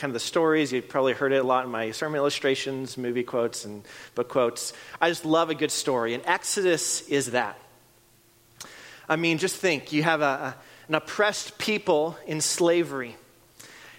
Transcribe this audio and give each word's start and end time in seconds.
kind 0.00 0.10
of 0.10 0.14
the 0.14 0.20
stories. 0.20 0.72
You've 0.72 0.88
probably 0.88 1.12
heard 1.12 1.32
it 1.32 1.36
a 1.36 1.46
lot 1.46 1.66
in 1.66 1.70
my 1.70 1.90
sermon 1.90 2.16
illustrations, 2.16 2.96
movie 2.96 3.22
quotes, 3.22 3.66
and 3.66 3.84
book 4.14 4.30
quotes. 4.30 4.72
I 4.98 5.10
just 5.10 5.26
love 5.26 5.50
a 5.50 5.54
good 5.54 5.70
story, 5.70 6.14
and 6.14 6.24
Exodus 6.24 7.06
is 7.08 7.32
that. 7.32 7.58
I 9.10 9.16
mean, 9.16 9.36
just 9.36 9.56
think 9.56 9.92
you 9.92 10.02
have 10.02 10.22
a, 10.22 10.56
an 10.88 10.94
oppressed 10.94 11.58
people 11.58 12.16
in 12.26 12.40
slavery 12.40 13.16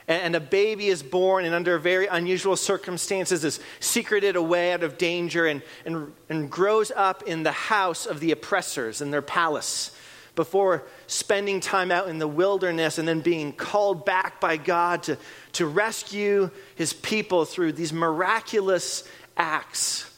and 0.08 0.36
a 0.36 0.40
baby 0.40 0.88
is 0.88 1.04
born 1.04 1.46
and 1.46 1.56
under 1.56 1.78
very 1.78 2.08
unusual 2.08 2.58
circumstances 2.58 3.46
is 3.46 3.60
secreted 3.80 4.36
away 4.36 4.74
out 4.74 4.84
of 4.84 4.98
danger 4.98 5.46
and, 5.46 5.62
and, 5.86 6.12
and 6.28 6.50
grows 6.50 6.92
up 6.94 7.24
in 7.24 7.44
the 7.44 7.52
house 7.52 8.06
of 8.06 8.20
the 8.20 8.32
oppressors 8.32 9.00
in 9.00 9.12
their 9.12 9.22
palace 9.22 9.96
before 10.36 10.84
spending 11.08 11.60
time 11.60 11.92
out 11.92 12.08
in 12.08 12.20
the 12.20 12.28
wilderness 12.28 12.98
and 12.98 13.08
then 13.08 13.22
being 13.22 13.52
called 13.52 14.06
back 14.06 14.40
by 14.40 14.58
God 14.58 15.04
to, 15.04 15.18
to 15.54 15.66
rescue 15.66 16.50
his 16.76 16.94
people 16.94 17.46
through 17.46 17.74
these 17.74 17.92
miraculous 17.92 19.04
acts. 19.36 20.10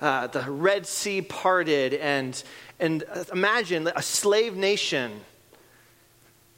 Uh, 0.00 0.28
the 0.28 0.42
Red 0.42 0.86
Sea 0.86 1.22
parted, 1.22 1.92
and, 1.92 2.40
and 2.78 3.04
imagine 3.32 3.90
a 3.94 4.02
slave 4.02 4.56
nation 4.56 5.20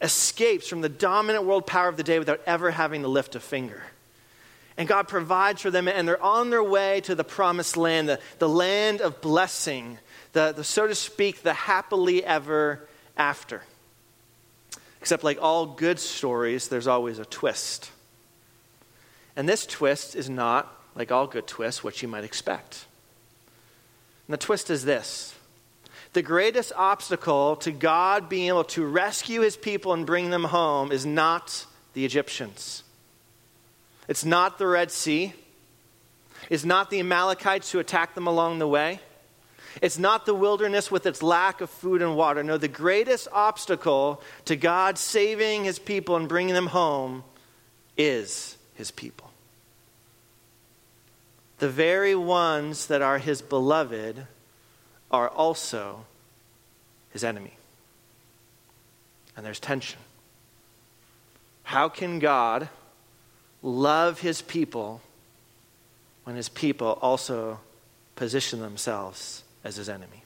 escapes 0.00 0.68
from 0.68 0.80
the 0.80 0.88
dominant 0.88 1.44
world 1.44 1.66
power 1.66 1.88
of 1.88 1.96
the 1.96 2.02
day 2.02 2.18
without 2.18 2.40
ever 2.46 2.70
having 2.70 3.02
to 3.02 3.08
lift 3.08 3.34
a 3.34 3.40
finger. 3.40 3.82
And 4.76 4.88
God 4.88 5.08
provides 5.08 5.60
for 5.60 5.70
them, 5.70 5.88
and 5.88 6.06
they're 6.06 6.22
on 6.22 6.50
their 6.50 6.62
way 6.62 7.00
to 7.02 7.14
the 7.14 7.24
promised 7.24 7.76
land, 7.76 8.08
the, 8.08 8.20
the 8.38 8.48
land 8.48 9.00
of 9.00 9.20
blessing, 9.20 9.98
the, 10.32 10.52
the, 10.52 10.64
so 10.64 10.86
to 10.86 10.94
speak, 10.94 11.42
the 11.42 11.52
happily 11.52 12.24
ever 12.24 12.88
after. 13.20 13.62
Except, 15.00 15.22
like 15.22 15.38
all 15.40 15.66
good 15.66 16.00
stories, 16.00 16.68
there's 16.68 16.86
always 16.86 17.18
a 17.18 17.24
twist. 17.24 17.90
And 19.36 19.48
this 19.48 19.66
twist 19.66 20.16
is 20.16 20.28
not, 20.28 20.72
like 20.94 21.12
all 21.12 21.26
good 21.26 21.46
twists, 21.46 21.84
what 21.84 22.02
you 22.02 22.08
might 22.08 22.24
expect. 22.24 22.86
And 24.26 24.32
the 24.32 24.38
twist 24.38 24.70
is 24.70 24.84
this 24.84 25.34
the 26.12 26.22
greatest 26.22 26.72
obstacle 26.74 27.56
to 27.56 27.70
God 27.70 28.28
being 28.28 28.48
able 28.48 28.64
to 28.64 28.84
rescue 28.84 29.42
his 29.42 29.56
people 29.56 29.92
and 29.92 30.04
bring 30.04 30.30
them 30.30 30.44
home 30.44 30.90
is 30.90 31.06
not 31.06 31.66
the 31.92 32.04
Egyptians. 32.04 32.82
It's 34.08 34.24
not 34.24 34.58
the 34.58 34.66
Red 34.66 34.90
Sea. 34.90 35.34
It's 36.48 36.64
not 36.64 36.90
the 36.90 36.98
Amalekites 36.98 37.70
who 37.70 37.78
attacked 37.78 38.16
them 38.16 38.26
along 38.26 38.58
the 38.58 38.66
way. 38.66 39.00
It's 39.80 39.98
not 39.98 40.26
the 40.26 40.34
wilderness 40.34 40.90
with 40.90 41.06
its 41.06 41.22
lack 41.22 41.60
of 41.60 41.70
food 41.70 42.02
and 42.02 42.16
water. 42.16 42.42
No, 42.42 42.58
the 42.58 42.68
greatest 42.68 43.28
obstacle 43.32 44.22
to 44.46 44.56
God 44.56 44.98
saving 44.98 45.64
his 45.64 45.78
people 45.78 46.16
and 46.16 46.28
bringing 46.28 46.54
them 46.54 46.66
home 46.66 47.24
is 47.96 48.56
his 48.74 48.90
people. 48.90 49.30
The 51.58 51.68
very 51.68 52.14
ones 52.14 52.86
that 52.86 53.02
are 53.02 53.18
his 53.18 53.42
beloved 53.42 54.26
are 55.10 55.28
also 55.28 56.06
his 57.10 57.22
enemy. 57.22 57.52
And 59.36 59.44
there's 59.44 59.60
tension. 59.60 60.00
How 61.62 61.88
can 61.88 62.18
God 62.18 62.68
love 63.62 64.20
his 64.20 64.42
people 64.42 65.00
when 66.24 66.36
his 66.36 66.48
people 66.48 66.98
also 67.02 67.60
position 68.16 68.60
themselves 68.60 69.44
as 69.64 69.76
his 69.76 69.88
enemy? 69.88 70.24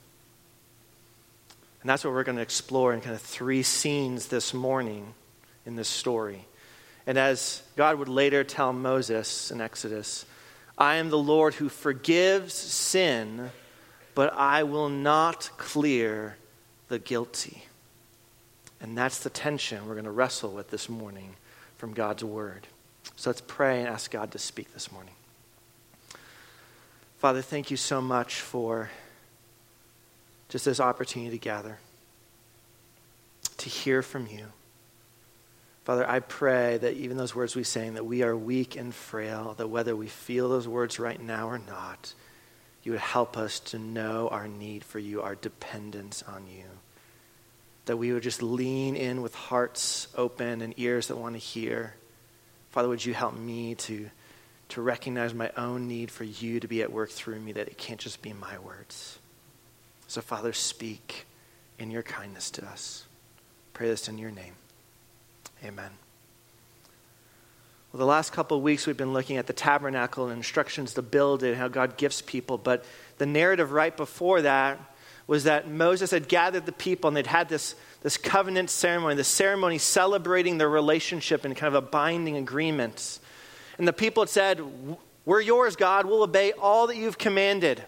And 1.80 1.90
that's 1.90 2.04
what 2.04 2.14
we're 2.14 2.24
going 2.24 2.36
to 2.36 2.42
explore 2.42 2.94
in 2.94 3.00
kind 3.00 3.14
of 3.14 3.20
three 3.20 3.62
scenes 3.62 4.28
this 4.28 4.54
morning 4.54 5.14
in 5.66 5.76
this 5.76 5.88
story. 5.88 6.46
And 7.06 7.18
as 7.18 7.62
God 7.76 7.98
would 7.98 8.08
later 8.08 8.42
tell 8.44 8.72
Moses 8.72 9.50
in 9.50 9.60
Exodus, 9.60 10.24
I 10.78 10.96
am 10.96 11.10
the 11.10 11.18
Lord 11.18 11.54
who 11.54 11.68
forgives 11.68 12.54
sin 12.54 13.50
but 14.14 14.32
I 14.34 14.62
will 14.62 14.88
not 14.88 15.50
clear 15.56 16.36
the 16.88 16.98
guilty. 16.98 17.64
And 18.80 18.96
that's 18.96 19.20
the 19.20 19.30
tension 19.30 19.86
we're 19.86 19.94
going 19.94 20.04
to 20.04 20.10
wrestle 20.10 20.50
with 20.50 20.70
this 20.70 20.88
morning 20.88 21.34
from 21.78 21.92
God's 21.92 22.22
word. 22.22 22.66
So 23.16 23.30
let's 23.30 23.40
pray 23.40 23.80
and 23.80 23.88
ask 23.88 24.10
God 24.10 24.30
to 24.32 24.38
speak 24.38 24.72
this 24.72 24.92
morning. 24.92 25.14
Father, 27.18 27.42
thank 27.42 27.70
you 27.70 27.76
so 27.76 28.00
much 28.00 28.40
for 28.40 28.90
just 30.48 30.64
this 30.64 30.80
opportunity 30.80 31.30
to 31.30 31.38
gather, 31.38 31.78
to 33.58 33.68
hear 33.68 34.02
from 34.02 34.26
you. 34.26 34.46
Father, 35.84 36.08
I 36.08 36.20
pray 36.20 36.78
that 36.78 36.94
even 36.94 37.18
those 37.18 37.34
words 37.34 37.54
we 37.54 37.62
sing, 37.62 37.94
that 37.94 38.06
we 38.06 38.22
are 38.22 38.34
weak 38.34 38.74
and 38.76 38.94
frail, 38.94 39.54
that 39.58 39.68
whether 39.68 39.94
we 39.94 40.06
feel 40.06 40.48
those 40.48 40.66
words 40.66 40.98
right 40.98 41.20
now 41.20 41.48
or 41.48 41.58
not, 41.58 42.14
you 42.82 42.92
would 42.92 43.00
help 43.00 43.36
us 43.36 43.60
to 43.60 43.78
know 43.78 44.28
our 44.28 44.48
need 44.48 44.82
for 44.82 44.98
you, 44.98 45.20
our 45.20 45.34
dependence 45.34 46.22
on 46.22 46.46
you. 46.46 46.64
That 47.84 47.98
we 47.98 48.12
would 48.12 48.22
just 48.22 48.42
lean 48.42 48.96
in 48.96 49.20
with 49.20 49.34
hearts 49.34 50.08
open 50.16 50.62
and 50.62 50.72
ears 50.78 51.08
that 51.08 51.16
want 51.16 51.34
to 51.34 51.38
hear. 51.38 51.94
Father, 52.70 52.88
would 52.88 53.04
you 53.04 53.12
help 53.12 53.34
me 53.34 53.74
to, 53.74 54.08
to 54.70 54.80
recognize 54.80 55.34
my 55.34 55.50
own 55.56 55.86
need 55.86 56.10
for 56.10 56.24
you 56.24 56.60
to 56.60 56.68
be 56.68 56.80
at 56.80 56.90
work 56.90 57.10
through 57.10 57.40
me, 57.40 57.52
that 57.52 57.68
it 57.68 57.76
can't 57.76 58.00
just 58.00 58.22
be 58.22 58.32
my 58.32 58.58
words. 58.58 59.18
So, 60.06 60.20
Father, 60.20 60.52
speak 60.52 61.26
in 61.78 61.90
your 61.90 62.02
kindness 62.02 62.50
to 62.52 62.64
us. 62.66 63.04
Pray 63.72 63.88
this 63.88 64.08
in 64.08 64.18
your 64.18 64.30
name. 64.30 64.54
Amen. 65.64 65.90
Well, 67.92 67.98
the 67.98 68.06
last 68.06 68.32
couple 68.32 68.56
of 68.56 68.62
weeks 68.62 68.86
we've 68.86 68.96
been 68.96 69.12
looking 69.12 69.36
at 69.36 69.46
the 69.46 69.52
tabernacle 69.52 70.24
and 70.28 70.36
instructions 70.36 70.94
to 70.94 71.02
build 71.02 71.42
it 71.42 71.50
and 71.50 71.56
how 71.56 71.68
God 71.68 71.96
gifts 71.96 72.22
people. 72.22 72.58
But 72.58 72.84
the 73.18 73.26
narrative 73.26 73.72
right 73.72 73.96
before 73.96 74.42
that 74.42 74.80
was 75.26 75.44
that 75.44 75.68
Moses 75.70 76.10
had 76.10 76.28
gathered 76.28 76.66
the 76.66 76.72
people 76.72 77.08
and 77.08 77.16
they'd 77.16 77.26
had 77.26 77.48
this, 77.48 77.76
this 78.02 78.16
covenant 78.16 78.70
ceremony, 78.70 79.14
the 79.14 79.24
ceremony 79.24 79.78
celebrating 79.78 80.58
their 80.58 80.68
relationship 80.68 81.44
in 81.44 81.54
kind 81.54 81.74
of 81.74 81.82
a 81.82 81.86
binding 81.86 82.36
agreement. 82.36 83.20
And 83.78 83.88
the 83.88 83.92
people 83.92 84.22
had 84.24 84.30
said, 84.30 84.60
We're 85.24 85.40
yours, 85.40 85.76
God. 85.76 86.04
We'll 86.04 86.22
obey 86.22 86.52
all 86.52 86.88
that 86.88 86.96
you've 86.96 87.16
commanded. 87.16 87.82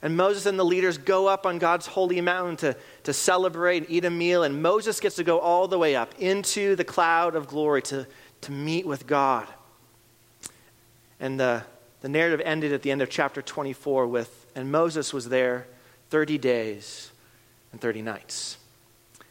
And 0.00 0.16
Moses 0.16 0.46
and 0.46 0.58
the 0.58 0.64
leaders 0.64 0.96
go 0.96 1.26
up 1.26 1.44
on 1.44 1.58
God's 1.58 1.86
holy 1.86 2.20
mountain 2.20 2.56
to, 2.58 2.76
to 3.02 3.12
celebrate 3.12 3.78
and 3.78 3.90
eat 3.90 4.04
a 4.04 4.10
meal. 4.10 4.44
And 4.44 4.62
Moses 4.62 5.00
gets 5.00 5.16
to 5.16 5.24
go 5.24 5.40
all 5.40 5.66
the 5.66 5.78
way 5.78 5.96
up 5.96 6.14
into 6.18 6.76
the 6.76 6.84
cloud 6.84 7.34
of 7.34 7.48
glory 7.48 7.82
to 7.82 8.06
to 8.42 8.52
meet 8.52 8.86
with 8.86 9.06
God. 9.06 9.46
And 11.20 11.38
the, 11.38 11.64
the 12.00 12.08
narrative 12.08 12.40
ended 12.44 12.72
at 12.72 12.82
the 12.82 12.90
end 12.90 13.02
of 13.02 13.10
chapter 13.10 13.42
24 13.42 14.06
with, 14.06 14.46
and 14.54 14.70
Moses 14.70 15.12
was 15.12 15.28
there 15.28 15.66
30 16.10 16.38
days 16.38 17.10
and 17.72 17.80
30 17.80 18.02
nights. 18.02 18.58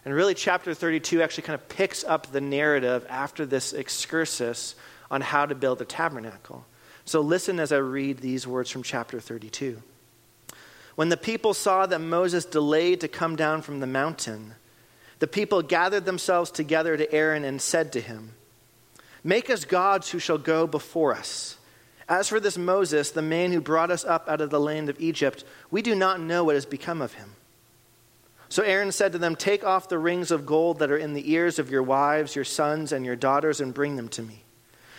And 0.05 0.13
really, 0.13 0.33
chapter 0.33 0.73
32 0.73 1.21
actually 1.21 1.43
kind 1.43 1.55
of 1.55 1.67
picks 1.69 2.03
up 2.03 2.31
the 2.31 2.41
narrative 2.41 3.05
after 3.09 3.45
this 3.45 3.73
excursus 3.73 4.75
on 5.11 5.21
how 5.21 5.45
to 5.45 5.55
build 5.55 5.79
the 5.79 5.85
tabernacle. 5.85 6.65
So 7.05 7.21
listen 7.21 7.59
as 7.59 7.71
I 7.71 7.77
read 7.77 8.19
these 8.19 8.45
words 8.45 8.69
from 8.69 8.83
chapter 8.83 9.19
32. 9.19 9.81
When 10.97 11.09
the 11.09 11.15
people 11.15 11.53
saw 11.53 11.85
that 11.85 11.99
Moses 11.99 12.43
delayed 12.43 13.01
to 13.01 13.07
come 13.07 13.35
down 13.35 13.61
from 13.61 13.81
the 13.81 13.85
mountain, 13.85 14.55
the 15.19 15.27
people 15.27 15.61
gathered 15.61 16.05
themselves 16.05 16.49
together 16.49 16.97
to 16.97 17.13
Aaron 17.13 17.43
and 17.43 17.61
said 17.61 17.93
to 17.93 18.01
him, 18.01 18.33
Make 19.23 19.51
us 19.51 19.63
gods 19.63 20.09
who 20.09 20.17
shall 20.17 20.39
go 20.39 20.65
before 20.65 21.13
us. 21.13 21.57
As 22.09 22.29
for 22.29 22.39
this 22.39 22.57
Moses, 22.57 23.11
the 23.11 23.21
man 23.21 23.51
who 23.51 23.61
brought 23.61 23.91
us 23.91 24.05
up 24.05 24.27
out 24.27 24.41
of 24.41 24.49
the 24.49 24.59
land 24.59 24.89
of 24.89 24.99
Egypt, 24.99 25.43
we 25.69 25.83
do 25.83 25.93
not 25.93 26.19
know 26.19 26.43
what 26.43 26.55
has 26.55 26.65
become 26.65 27.03
of 27.03 27.13
him. 27.13 27.35
So 28.49 28.63
Aaron 28.63 28.91
said 28.91 29.11
to 29.11 29.19
them, 29.19 29.35
Take 29.35 29.63
off 29.63 29.89
the 29.89 29.99
rings 29.99 30.31
of 30.31 30.47
gold 30.47 30.79
that 30.79 30.89
are 30.89 30.97
in 30.97 31.13
the 31.13 31.31
ears 31.31 31.59
of 31.59 31.69
your 31.69 31.83
wives, 31.83 32.35
your 32.35 32.43
sons, 32.43 32.91
and 32.91 33.05
your 33.05 33.15
daughters, 33.15 33.61
and 33.61 33.71
bring 33.71 33.97
them 33.97 34.09
to 34.09 34.23
me. 34.23 34.45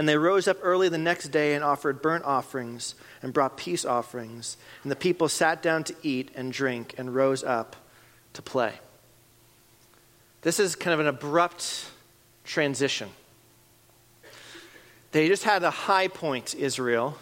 And 0.00 0.08
they 0.08 0.16
rose 0.16 0.48
up 0.48 0.56
early 0.62 0.88
the 0.88 0.96
next 0.96 1.28
day 1.28 1.52
and 1.52 1.62
offered 1.62 2.00
burnt 2.00 2.24
offerings 2.24 2.94
and 3.20 3.34
brought 3.34 3.58
peace 3.58 3.84
offerings. 3.84 4.56
And 4.82 4.90
the 4.90 4.96
people 4.96 5.28
sat 5.28 5.60
down 5.60 5.84
to 5.84 5.94
eat 6.02 6.30
and 6.34 6.50
drink 6.50 6.94
and 6.96 7.14
rose 7.14 7.44
up 7.44 7.76
to 8.32 8.40
play. 8.40 8.72
This 10.40 10.58
is 10.58 10.74
kind 10.74 10.94
of 10.94 11.00
an 11.00 11.06
abrupt 11.06 11.84
transition. 12.44 13.10
They 15.12 15.28
just 15.28 15.44
had 15.44 15.62
a 15.64 15.70
high 15.70 16.08
point, 16.08 16.54
Israel, 16.54 17.18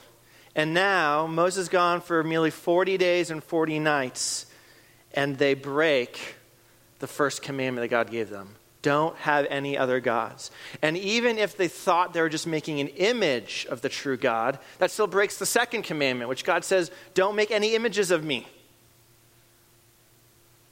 And 0.55 0.73
now 0.73 1.27
Moses 1.27 1.69
gone 1.69 2.01
for 2.01 2.23
nearly 2.23 2.53
40 2.53 2.97
days 2.97 3.33
and 3.33 3.43
40 3.43 3.81
nights, 3.81 4.47
and 5.13 5.37
they 5.37 5.55
break 5.55 6.37
the 7.01 7.09
first 7.09 7.43
commandment 7.43 7.83
that 7.83 7.89
God 7.89 8.09
gave 8.09 8.31
them. 8.31 8.55
Don't 8.83 9.17
have 9.17 9.47
any 9.51 9.77
other 9.77 9.99
gods. 9.99 10.51
And 10.83 10.97
even 10.97 11.37
if 11.37 11.57
they 11.57 11.69
thought 11.69 12.13
they 12.13 12.21
were 12.21 12.29
just 12.29 12.47
making 12.47 12.81
an 12.81 12.89
image 12.89 13.67
of 13.69 13.81
the 13.81 13.89
true 13.89 14.17
God, 14.17 14.59
that 14.79 14.91
still 14.91 15.09
breaks 15.09 15.39
the 15.39 15.47
second 15.47 15.83
commandment, 15.83 16.29
which 16.29 16.45
God 16.45 16.65
says, 16.65 16.91
Don't 17.15 17.35
make 17.35 17.51
any 17.51 17.75
images 17.75 18.11
of 18.11 18.25
me. 18.25 18.47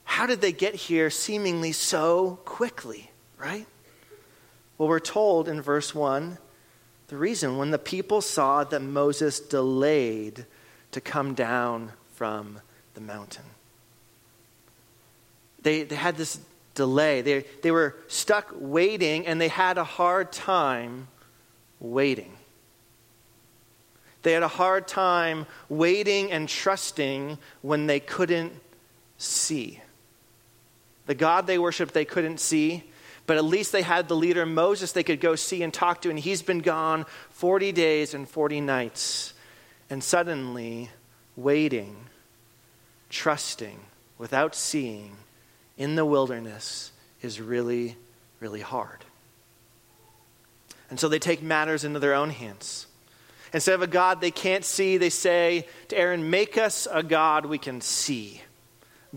How 0.04 0.26
did 0.26 0.40
they 0.40 0.52
get 0.52 0.76
here 0.76 1.10
seemingly 1.10 1.72
so 1.72 2.38
quickly, 2.44 3.10
right? 3.38 3.66
Well, 4.78 4.88
we're 4.88 5.00
told 5.00 5.48
in 5.48 5.60
verse 5.60 5.94
1 5.94 6.38
the 7.08 7.16
reason 7.16 7.58
when 7.58 7.70
the 7.70 7.78
people 7.78 8.20
saw 8.20 8.64
that 8.64 8.80
Moses 8.80 9.40
delayed 9.40 10.46
to 10.92 11.00
come 11.00 11.34
down 11.34 11.92
from 12.14 12.60
the 12.94 13.00
mountain. 13.00 13.44
They, 15.62 15.82
they 15.82 15.96
had 15.96 16.16
this 16.16 16.38
delay. 16.76 17.22
They, 17.22 17.44
they 17.62 17.72
were 17.72 17.96
stuck 18.06 18.54
waiting 18.54 19.26
and 19.26 19.40
they 19.40 19.48
had 19.48 19.78
a 19.78 19.84
hard 19.84 20.30
time 20.30 21.08
waiting. 21.80 22.32
They 24.22 24.32
had 24.32 24.44
a 24.44 24.48
hard 24.48 24.86
time 24.86 25.46
waiting 25.68 26.30
and 26.30 26.48
trusting 26.48 27.38
when 27.62 27.86
they 27.86 27.98
couldn't 27.98 28.52
see. 29.18 29.80
The 31.06 31.14
God 31.14 31.46
they 31.46 31.58
worshiped, 31.58 31.94
they 31.94 32.04
couldn't 32.04 32.38
see. 32.38 32.84
But 33.26 33.36
at 33.36 33.44
least 33.44 33.72
they 33.72 33.82
had 33.82 34.06
the 34.06 34.16
leader 34.16 34.46
Moses 34.46 34.92
they 34.92 35.02
could 35.02 35.20
go 35.20 35.34
see 35.34 35.62
and 35.62 35.74
talk 35.74 36.02
to, 36.02 36.10
and 36.10 36.18
he's 36.18 36.42
been 36.42 36.60
gone 36.60 37.06
40 37.30 37.72
days 37.72 38.14
and 38.14 38.28
40 38.28 38.60
nights. 38.60 39.34
And 39.90 40.02
suddenly, 40.02 40.90
waiting, 41.34 41.96
trusting, 43.10 43.80
without 44.18 44.54
seeing, 44.54 45.16
in 45.76 45.94
the 45.94 46.04
wilderness 46.04 46.92
is 47.22 47.40
really, 47.40 47.96
really 48.40 48.60
hard. 48.60 49.04
And 50.90 50.98
so 50.98 51.08
they 51.08 51.18
take 51.18 51.42
matters 51.42 51.84
into 51.84 51.98
their 51.98 52.14
own 52.14 52.30
hands. 52.30 52.86
Instead 53.52 53.74
of 53.74 53.82
a 53.82 53.86
God 53.86 54.20
they 54.20 54.30
can't 54.30 54.64
see, 54.64 54.98
they 54.98 55.10
say 55.10 55.66
to 55.88 55.98
Aaron, 55.98 56.30
Make 56.30 56.58
us 56.58 56.86
a 56.90 57.02
God 57.02 57.46
we 57.46 57.58
can 57.58 57.80
see. 57.80 58.40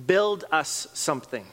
Build 0.06 0.46
us 0.52 0.88
something. 0.94 1.46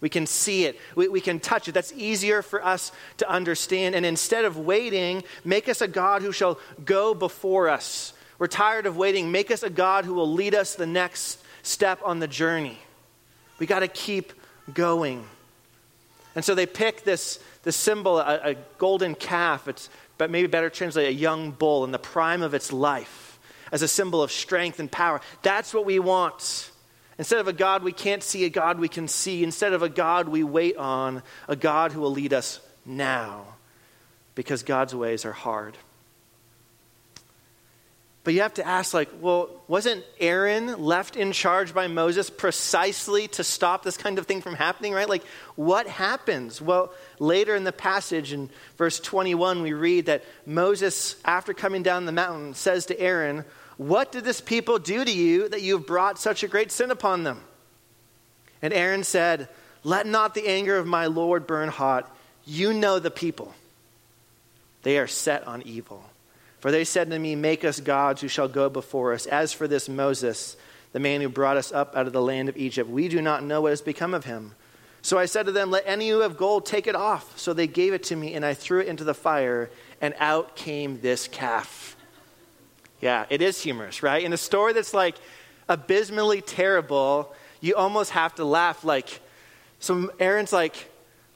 We 0.00 0.08
can 0.08 0.26
see 0.26 0.66
it. 0.66 0.78
We, 0.94 1.08
we 1.08 1.20
can 1.20 1.40
touch 1.40 1.68
it. 1.68 1.72
That's 1.72 1.92
easier 1.92 2.42
for 2.42 2.64
us 2.64 2.92
to 3.18 3.28
understand. 3.28 3.94
And 3.94 4.04
instead 4.04 4.44
of 4.44 4.58
waiting, 4.58 5.24
make 5.44 5.68
us 5.68 5.80
a 5.80 5.88
God 5.88 6.22
who 6.22 6.32
shall 6.32 6.58
go 6.84 7.14
before 7.14 7.68
us. 7.68 8.12
We're 8.38 8.48
tired 8.48 8.86
of 8.86 8.96
waiting. 8.96 9.32
Make 9.32 9.50
us 9.50 9.62
a 9.62 9.70
God 9.70 10.04
who 10.04 10.14
will 10.14 10.30
lead 10.30 10.54
us 10.54 10.74
the 10.74 10.86
next 10.86 11.42
step 11.62 12.00
on 12.04 12.18
the 12.18 12.28
journey. 12.28 12.78
We 13.58 13.66
got 13.66 13.80
to 13.80 13.88
keep 13.88 14.32
going. 14.72 15.24
And 16.34 16.44
so 16.44 16.54
they 16.54 16.66
pick 16.66 17.04
this, 17.04 17.38
this 17.62 17.76
symbol, 17.76 18.18
a, 18.18 18.50
a 18.50 18.54
golden 18.78 19.14
calf, 19.14 19.68
it's, 19.68 19.88
but 20.18 20.30
maybe 20.30 20.46
better 20.46 20.70
translate 20.70 21.08
a 21.08 21.12
young 21.12 21.50
bull 21.50 21.84
in 21.84 21.92
the 21.92 21.98
prime 21.98 22.42
of 22.42 22.54
its 22.54 22.72
life, 22.72 23.38
as 23.70 23.82
a 23.82 23.88
symbol 23.88 24.22
of 24.22 24.32
strength 24.32 24.80
and 24.80 24.90
power. 24.90 25.20
That's 25.42 25.72
what 25.72 25.84
we 25.84 25.98
want. 25.98 26.70
Instead 27.18 27.38
of 27.38 27.48
a 27.48 27.52
God 27.52 27.82
we 27.84 27.92
can't 27.92 28.22
see, 28.22 28.44
a 28.44 28.50
God 28.50 28.78
we 28.78 28.88
can 28.88 29.06
see. 29.06 29.44
Instead 29.44 29.72
of 29.72 29.82
a 29.82 29.88
God 29.88 30.28
we 30.28 30.42
wait 30.42 30.76
on, 30.76 31.22
a 31.48 31.56
God 31.56 31.92
who 31.92 32.00
will 32.00 32.10
lead 32.10 32.32
us 32.32 32.60
now. 32.84 33.44
Because 34.34 34.64
God's 34.64 34.94
ways 34.94 35.24
are 35.24 35.32
hard. 35.32 35.76
But 38.24 38.32
you 38.32 38.40
have 38.40 38.54
to 38.54 38.66
ask, 38.66 38.94
like, 38.94 39.10
well, 39.20 39.50
wasn't 39.68 40.02
Aaron 40.18 40.82
left 40.82 41.14
in 41.14 41.32
charge 41.32 41.74
by 41.74 41.88
Moses 41.88 42.30
precisely 42.30 43.28
to 43.28 43.44
stop 43.44 43.82
this 43.82 43.98
kind 43.98 44.18
of 44.18 44.26
thing 44.26 44.40
from 44.40 44.54
happening, 44.54 44.94
right? 44.94 45.08
Like, 45.08 45.24
what 45.56 45.86
happens? 45.86 46.60
Well, 46.60 46.90
later 47.18 47.54
in 47.54 47.64
the 47.64 47.72
passage, 47.72 48.32
in 48.32 48.48
verse 48.78 48.98
21, 48.98 49.60
we 49.60 49.74
read 49.74 50.06
that 50.06 50.24
Moses, 50.46 51.16
after 51.22 51.52
coming 51.52 51.82
down 51.82 52.06
the 52.06 52.12
mountain, 52.12 52.54
says 52.54 52.86
to 52.86 52.98
Aaron, 52.98 53.44
what 53.76 54.12
did 54.12 54.24
this 54.24 54.40
people 54.40 54.78
do 54.78 55.04
to 55.04 55.12
you 55.12 55.48
that 55.48 55.62
you 55.62 55.76
have 55.76 55.86
brought 55.86 56.18
such 56.18 56.42
a 56.42 56.48
great 56.48 56.70
sin 56.70 56.90
upon 56.90 57.24
them? 57.24 57.42
And 58.62 58.72
Aaron 58.72 59.04
said, 59.04 59.48
Let 59.82 60.06
not 60.06 60.34
the 60.34 60.46
anger 60.46 60.76
of 60.76 60.86
my 60.86 61.06
Lord 61.06 61.46
burn 61.46 61.68
hot. 61.68 62.10
You 62.46 62.72
know 62.72 62.98
the 62.98 63.10
people. 63.10 63.52
They 64.82 64.98
are 64.98 65.06
set 65.06 65.46
on 65.46 65.62
evil. 65.62 66.04
For 66.64 66.70
they 66.70 66.84
said 66.84 67.10
to 67.10 67.18
me, 67.18 67.36
Make 67.36 67.62
us 67.62 67.78
gods 67.78 68.22
who 68.22 68.28
shall 68.28 68.48
go 68.48 68.70
before 68.70 69.12
us. 69.12 69.26
As 69.26 69.52
for 69.52 69.68
this 69.68 69.86
Moses, 69.86 70.56
the 70.92 70.98
man 70.98 71.20
who 71.20 71.28
brought 71.28 71.58
us 71.58 71.70
up 71.70 71.94
out 71.94 72.06
of 72.06 72.14
the 72.14 72.22
land 72.22 72.48
of 72.48 72.56
Egypt, 72.56 72.88
we 72.88 73.06
do 73.08 73.20
not 73.20 73.44
know 73.44 73.60
what 73.60 73.68
has 73.68 73.82
become 73.82 74.14
of 74.14 74.24
him. 74.24 74.54
So 75.02 75.18
I 75.18 75.26
said 75.26 75.44
to 75.44 75.52
them, 75.52 75.70
Let 75.70 75.82
any 75.86 76.08
who 76.08 76.20
have 76.20 76.38
gold 76.38 76.64
take 76.64 76.86
it 76.86 76.94
off. 76.96 77.38
So 77.38 77.52
they 77.52 77.66
gave 77.66 77.92
it 77.92 78.04
to 78.04 78.16
me, 78.16 78.32
and 78.32 78.46
I 78.46 78.54
threw 78.54 78.80
it 78.80 78.86
into 78.86 79.04
the 79.04 79.12
fire, 79.12 79.68
and 80.00 80.14
out 80.18 80.56
came 80.56 81.02
this 81.02 81.28
calf. 81.28 81.98
Yeah, 82.98 83.26
it 83.28 83.42
is 83.42 83.60
humorous, 83.60 84.02
right? 84.02 84.24
In 84.24 84.32
a 84.32 84.38
story 84.38 84.72
that's 84.72 84.94
like 84.94 85.16
abysmally 85.68 86.40
terrible, 86.40 87.34
you 87.60 87.74
almost 87.74 88.12
have 88.12 88.36
to 88.36 88.44
laugh. 88.46 88.84
Like, 88.84 89.20
so 89.80 90.10
Aaron's 90.18 90.50
like, 90.50 90.90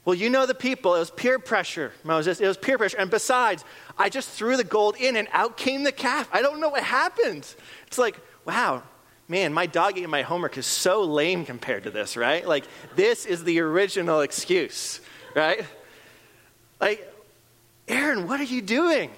well, 0.09 0.15
you 0.15 0.31
know 0.31 0.47
the 0.47 0.55
people. 0.55 0.95
It 0.95 1.01
was 1.01 1.11
peer 1.11 1.39
pressure, 1.39 1.93
Moses. 2.03 2.41
It 2.41 2.47
was 2.49 2.57
peer 2.57 2.79
pressure. 2.79 2.97
And 2.97 3.11
besides, 3.11 3.63
I 3.99 4.09
just 4.09 4.29
threw 4.29 4.57
the 4.57 4.65
gold 4.65 4.97
in 4.97 5.17
and 5.17 5.29
out 5.33 5.57
came 5.57 5.83
the 5.83 5.93
calf. 5.93 6.29
I 6.33 6.41
don't 6.43 6.61
know 6.61 6.69
what 6.69 6.83
happened. 6.83 7.53
It's 7.87 7.99
like, 7.99 8.19
wow, 8.45 8.83
man, 9.27 9.53
my 9.53 9.67
dog 9.67 9.97
eating 9.97 10.11
my 10.11 10.23
homework 10.23 10.57
is 10.57 10.67
so 10.67 11.03
lame 11.03 11.45
compared 11.45 11.85
to 11.85 11.91
this, 11.91 12.17
right? 12.17 12.47
Like, 12.47 12.65
this 12.97 13.27
is 13.27 13.45
the 13.45 13.61
original 13.61 14.21
excuse, 14.21 15.01
right? 15.35 15.65
Like, 16.81 17.13
Aaron, 17.89 18.29
what 18.29 18.41
are 18.41 18.45
you 18.45 18.63
doing? 18.63 19.11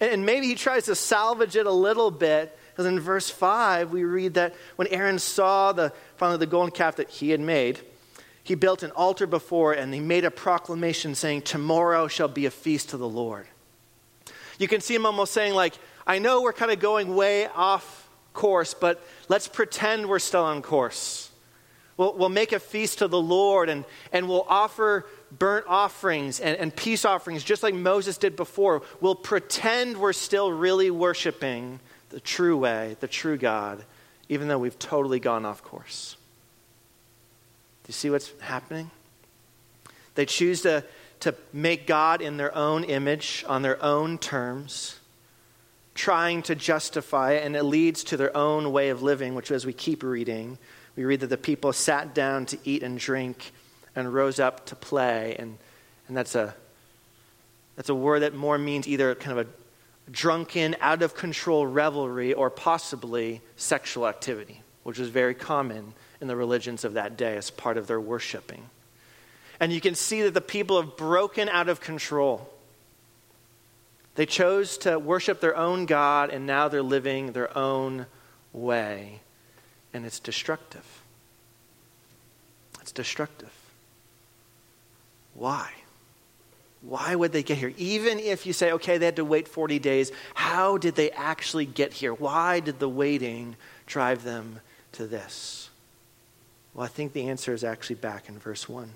And 0.00 0.26
maybe 0.26 0.48
he 0.48 0.54
tries 0.54 0.86
to 0.86 0.94
salvage 0.94 1.56
it 1.56 1.66
a 1.66 1.72
little 1.72 2.10
bit. 2.10 2.58
Because 2.72 2.86
in 2.86 2.98
verse 2.98 3.30
5, 3.30 3.92
we 3.92 4.02
read 4.02 4.34
that 4.34 4.54
when 4.74 4.88
Aaron 4.88 5.20
saw 5.20 5.70
the, 5.72 5.92
finally 6.16 6.38
the 6.38 6.46
golden 6.46 6.72
calf 6.72 6.96
that 6.96 7.08
he 7.08 7.30
had 7.30 7.38
made, 7.38 7.80
he 8.44 8.54
built 8.54 8.82
an 8.82 8.92
altar 8.92 9.26
before 9.26 9.72
and 9.72 9.92
he 9.92 10.00
made 10.00 10.24
a 10.24 10.30
proclamation 10.30 11.14
saying, 11.14 11.42
Tomorrow 11.42 12.06
shall 12.06 12.28
be 12.28 12.46
a 12.46 12.50
feast 12.50 12.90
to 12.90 12.96
the 12.96 13.08
Lord. 13.08 13.46
You 14.58 14.68
can 14.68 14.80
see 14.80 14.94
him 14.94 15.06
almost 15.06 15.32
saying, 15.32 15.54
like, 15.54 15.74
I 16.06 16.18
know 16.18 16.42
we're 16.42 16.52
kind 16.52 16.70
of 16.70 16.78
going 16.78 17.16
way 17.16 17.48
off 17.48 18.08
course, 18.34 18.74
but 18.74 19.02
let's 19.28 19.48
pretend 19.48 20.08
we're 20.08 20.18
still 20.18 20.44
on 20.44 20.60
course. 20.62 21.30
We'll, 21.96 22.12
we'll 22.14 22.28
make 22.28 22.52
a 22.52 22.60
feast 22.60 22.98
to 22.98 23.08
the 23.08 23.20
Lord 23.20 23.68
and, 23.68 23.84
and 24.12 24.28
we'll 24.28 24.46
offer 24.48 25.06
burnt 25.38 25.66
offerings 25.66 26.38
and, 26.38 26.56
and 26.58 26.74
peace 26.74 27.04
offerings, 27.04 27.42
just 27.42 27.62
like 27.62 27.74
Moses 27.74 28.18
did 28.18 28.36
before, 28.36 28.82
we'll 29.00 29.14
pretend 29.14 29.96
we're 29.96 30.12
still 30.12 30.52
really 30.52 30.90
worshiping 30.90 31.80
the 32.10 32.20
true 32.20 32.56
way, 32.56 32.96
the 33.00 33.08
true 33.08 33.36
God, 33.36 33.84
even 34.28 34.48
though 34.48 34.58
we've 34.58 34.78
totally 34.78 35.18
gone 35.18 35.44
off 35.44 35.62
course. 35.64 36.16
Do 37.84 37.88
you 37.88 37.92
see 37.92 38.08
what's 38.08 38.32
happening? 38.40 38.90
They 40.14 40.24
choose 40.24 40.62
to, 40.62 40.84
to 41.20 41.34
make 41.52 41.86
God 41.86 42.22
in 42.22 42.38
their 42.38 42.54
own 42.56 42.84
image, 42.84 43.44
on 43.46 43.60
their 43.60 43.82
own 43.82 44.16
terms, 44.16 44.98
trying 45.94 46.42
to 46.42 46.54
justify 46.54 47.32
it, 47.32 47.44
and 47.44 47.54
it 47.54 47.62
leads 47.62 48.02
to 48.04 48.16
their 48.16 48.34
own 48.34 48.72
way 48.72 48.88
of 48.88 49.02
living, 49.02 49.34
which, 49.34 49.50
as 49.50 49.66
we 49.66 49.72
keep 49.72 50.02
reading, 50.02 50.58
we 50.96 51.04
read 51.04 51.20
that 51.20 51.28
the 51.28 51.36
people 51.36 51.72
sat 51.72 52.14
down 52.14 52.46
to 52.46 52.58
eat 52.64 52.82
and 52.82 52.98
drink 52.98 53.52
and 53.94 54.12
rose 54.14 54.40
up 54.40 54.64
to 54.66 54.76
play. 54.76 55.36
And, 55.38 55.58
and 56.08 56.16
that's, 56.16 56.34
a, 56.34 56.54
that's 57.76 57.90
a 57.90 57.94
word 57.94 58.20
that 58.20 58.34
more 58.34 58.56
means 58.56 58.88
either 58.88 59.14
kind 59.14 59.38
of 59.38 59.46
a 59.46 60.10
drunken, 60.10 60.76
out 60.80 61.02
of 61.02 61.14
control 61.14 61.66
revelry 61.66 62.32
or 62.32 62.48
possibly 62.48 63.42
sexual 63.56 64.06
activity, 64.06 64.62
which 64.84 64.98
was 64.98 65.08
very 65.10 65.34
common 65.34 65.92
in 66.20 66.28
the 66.28 66.36
religions 66.36 66.84
of 66.84 66.94
that 66.94 67.16
day 67.16 67.36
as 67.36 67.50
part 67.50 67.76
of 67.76 67.86
their 67.86 68.00
worshiping. 68.00 68.68
And 69.60 69.72
you 69.72 69.80
can 69.80 69.94
see 69.94 70.22
that 70.22 70.34
the 70.34 70.40
people 70.40 70.80
have 70.80 70.96
broken 70.96 71.48
out 71.48 71.68
of 71.68 71.80
control. 71.80 72.50
They 74.14 74.26
chose 74.26 74.78
to 74.78 74.98
worship 74.98 75.40
their 75.40 75.56
own 75.56 75.86
God, 75.86 76.30
and 76.30 76.46
now 76.46 76.68
they're 76.68 76.82
living 76.82 77.32
their 77.32 77.56
own 77.56 78.06
way. 78.52 79.20
And 79.92 80.04
it's 80.04 80.20
destructive. 80.20 80.84
It's 82.80 82.92
destructive. 82.92 83.52
Why? 85.34 85.70
Why 86.82 87.14
would 87.14 87.32
they 87.32 87.42
get 87.42 87.58
here? 87.58 87.72
Even 87.76 88.18
if 88.18 88.44
you 88.44 88.52
say, 88.52 88.72
okay, 88.72 88.98
they 88.98 89.06
had 89.06 89.16
to 89.16 89.24
wait 89.24 89.48
40 89.48 89.78
days, 89.78 90.12
how 90.34 90.76
did 90.76 90.94
they 90.94 91.10
actually 91.10 91.64
get 91.64 91.94
here? 91.94 92.12
Why 92.12 92.60
did 92.60 92.78
the 92.78 92.88
waiting 92.88 93.56
drive 93.86 94.22
them 94.22 94.60
to 94.92 95.06
this? 95.06 95.63
Well, 96.74 96.84
I 96.84 96.88
think 96.88 97.12
the 97.12 97.28
answer 97.28 97.54
is 97.54 97.64
actually 97.64 97.96
back 97.96 98.28
in 98.28 98.38
verse 98.38 98.68
1. 98.68 98.90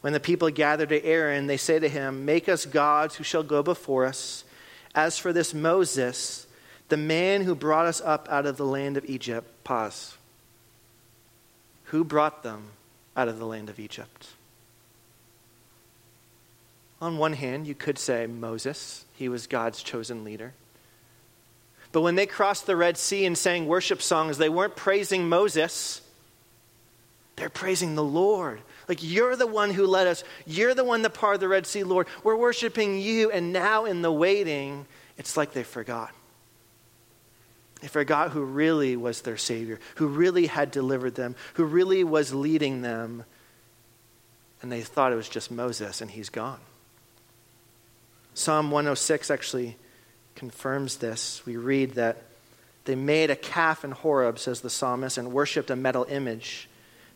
When 0.00 0.12
the 0.12 0.20
people 0.20 0.50
gather 0.50 0.86
to 0.86 1.04
Aaron, 1.04 1.46
they 1.46 1.56
say 1.56 1.78
to 1.78 1.88
him, 1.88 2.24
Make 2.24 2.48
us 2.48 2.66
gods 2.66 3.16
who 3.16 3.24
shall 3.24 3.42
go 3.42 3.62
before 3.62 4.04
us. 4.04 4.44
As 4.94 5.18
for 5.18 5.32
this 5.32 5.54
Moses, 5.54 6.46
the 6.88 6.96
man 6.96 7.42
who 7.42 7.54
brought 7.54 7.86
us 7.86 8.00
up 8.00 8.28
out 8.30 8.46
of 8.46 8.56
the 8.56 8.64
land 8.64 8.96
of 8.96 9.04
Egypt. 9.04 9.48
Pause. 9.64 10.16
Who 11.84 12.04
brought 12.04 12.42
them 12.42 12.70
out 13.16 13.28
of 13.28 13.38
the 13.38 13.46
land 13.46 13.68
of 13.68 13.78
Egypt? 13.78 14.28
On 17.00 17.18
one 17.18 17.34
hand, 17.34 17.66
you 17.66 17.74
could 17.74 17.98
say 17.98 18.26
Moses, 18.26 19.04
he 19.14 19.28
was 19.28 19.46
God's 19.46 19.82
chosen 19.82 20.24
leader. 20.24 20.52
But 21.92 22.02
when 22.02 22.16
they 22.16 22.26
crossed 22.26 22.66
the 22.66 22.76
Red 22.76 22.98
Sea 22.98 23.24
and 23.24 23.38
sang 23.38 23.66
worship 23.66 24.02
songs, 24.02 24.38
they 24.38 24.48
weren't 24.48 24.76
praising 24.76 25.28
Moses, 25.28 26.02
they're 27.38 27.48
praising 27.48 27.94
the 27.94 28.04
Lord. 28.04 28.60
Like, 28.88 29.02
you're 29.02 29.36
the 29.36 29.46
one 29.46 29.70
who 29.70 29.86
led 29.86 30.06
us. 30.06 30.24
You're 30.46 30.74
the 30.74 30.84
one 30.84 31.02
that 31.02 31.14
parted 31.14 31.40
the 31.40 31.48
Red 31.48 31.66
Sea, 31.66 31.84
Lord. 31.84 32.06
We're 32.24 32.36
worshiping 32.36 32.98
you. 32.98 33.30
And 33.30 33.52
now, 33.52 33.84
in 33.84 34.02
the 34.02 34.12
waiting, 34.12 34.86
it's 35.16 35.36
like 35.36 35.52
they 35.52 35.62
forgot. 35.62 36.12
They 37.80 37.88
forgot 37.88 38.30
who 38.30 38.42
really 38.42 38.96
was 38.96 39.22
their 39.22 39.36
Savior, 39.36 39.78
who 39.96 40.08
really 40.08 40.46
had 40.46 40.70
delivered 40.70 41.14
them, 41.14 41.36
who 41.54 41.64
really 41.64 42.02
was 42.02 42.34
leading 42.34 42.82
them. 42.82 43.24
And 44.60 44.72
they 44.72 44.80
thought 44.80 45.12
it 45.12 45.16
was 45.16 45.28
just 45.28 45.50
Moses, 45.50 46.00
and 46.00 46.10
he's 46.10 46.30
gone. 46.30 46.58
Psalm 48.34 48.70
106 48.70 49.30
actually 49.30 49.76
confirms 50.34 50.96
this. 50.96 51.44
We 51.46 51.56
read 51.56 51.92
that 51.94 52.22
they 52.84 52.96
made 52.96 53.30
a 53.30 53.36
calf 53.36 53.84
in 53.84 53.90
Horeb, 53.90 54.38
says 54.38 54.60
the 54.60 54.70
psalmist, 54.70 55.18
and 55.18 55.32
worshiped 55.32 55.70
a 55.70 55.76
metal 55.76 56.06
image. 56.08 56.67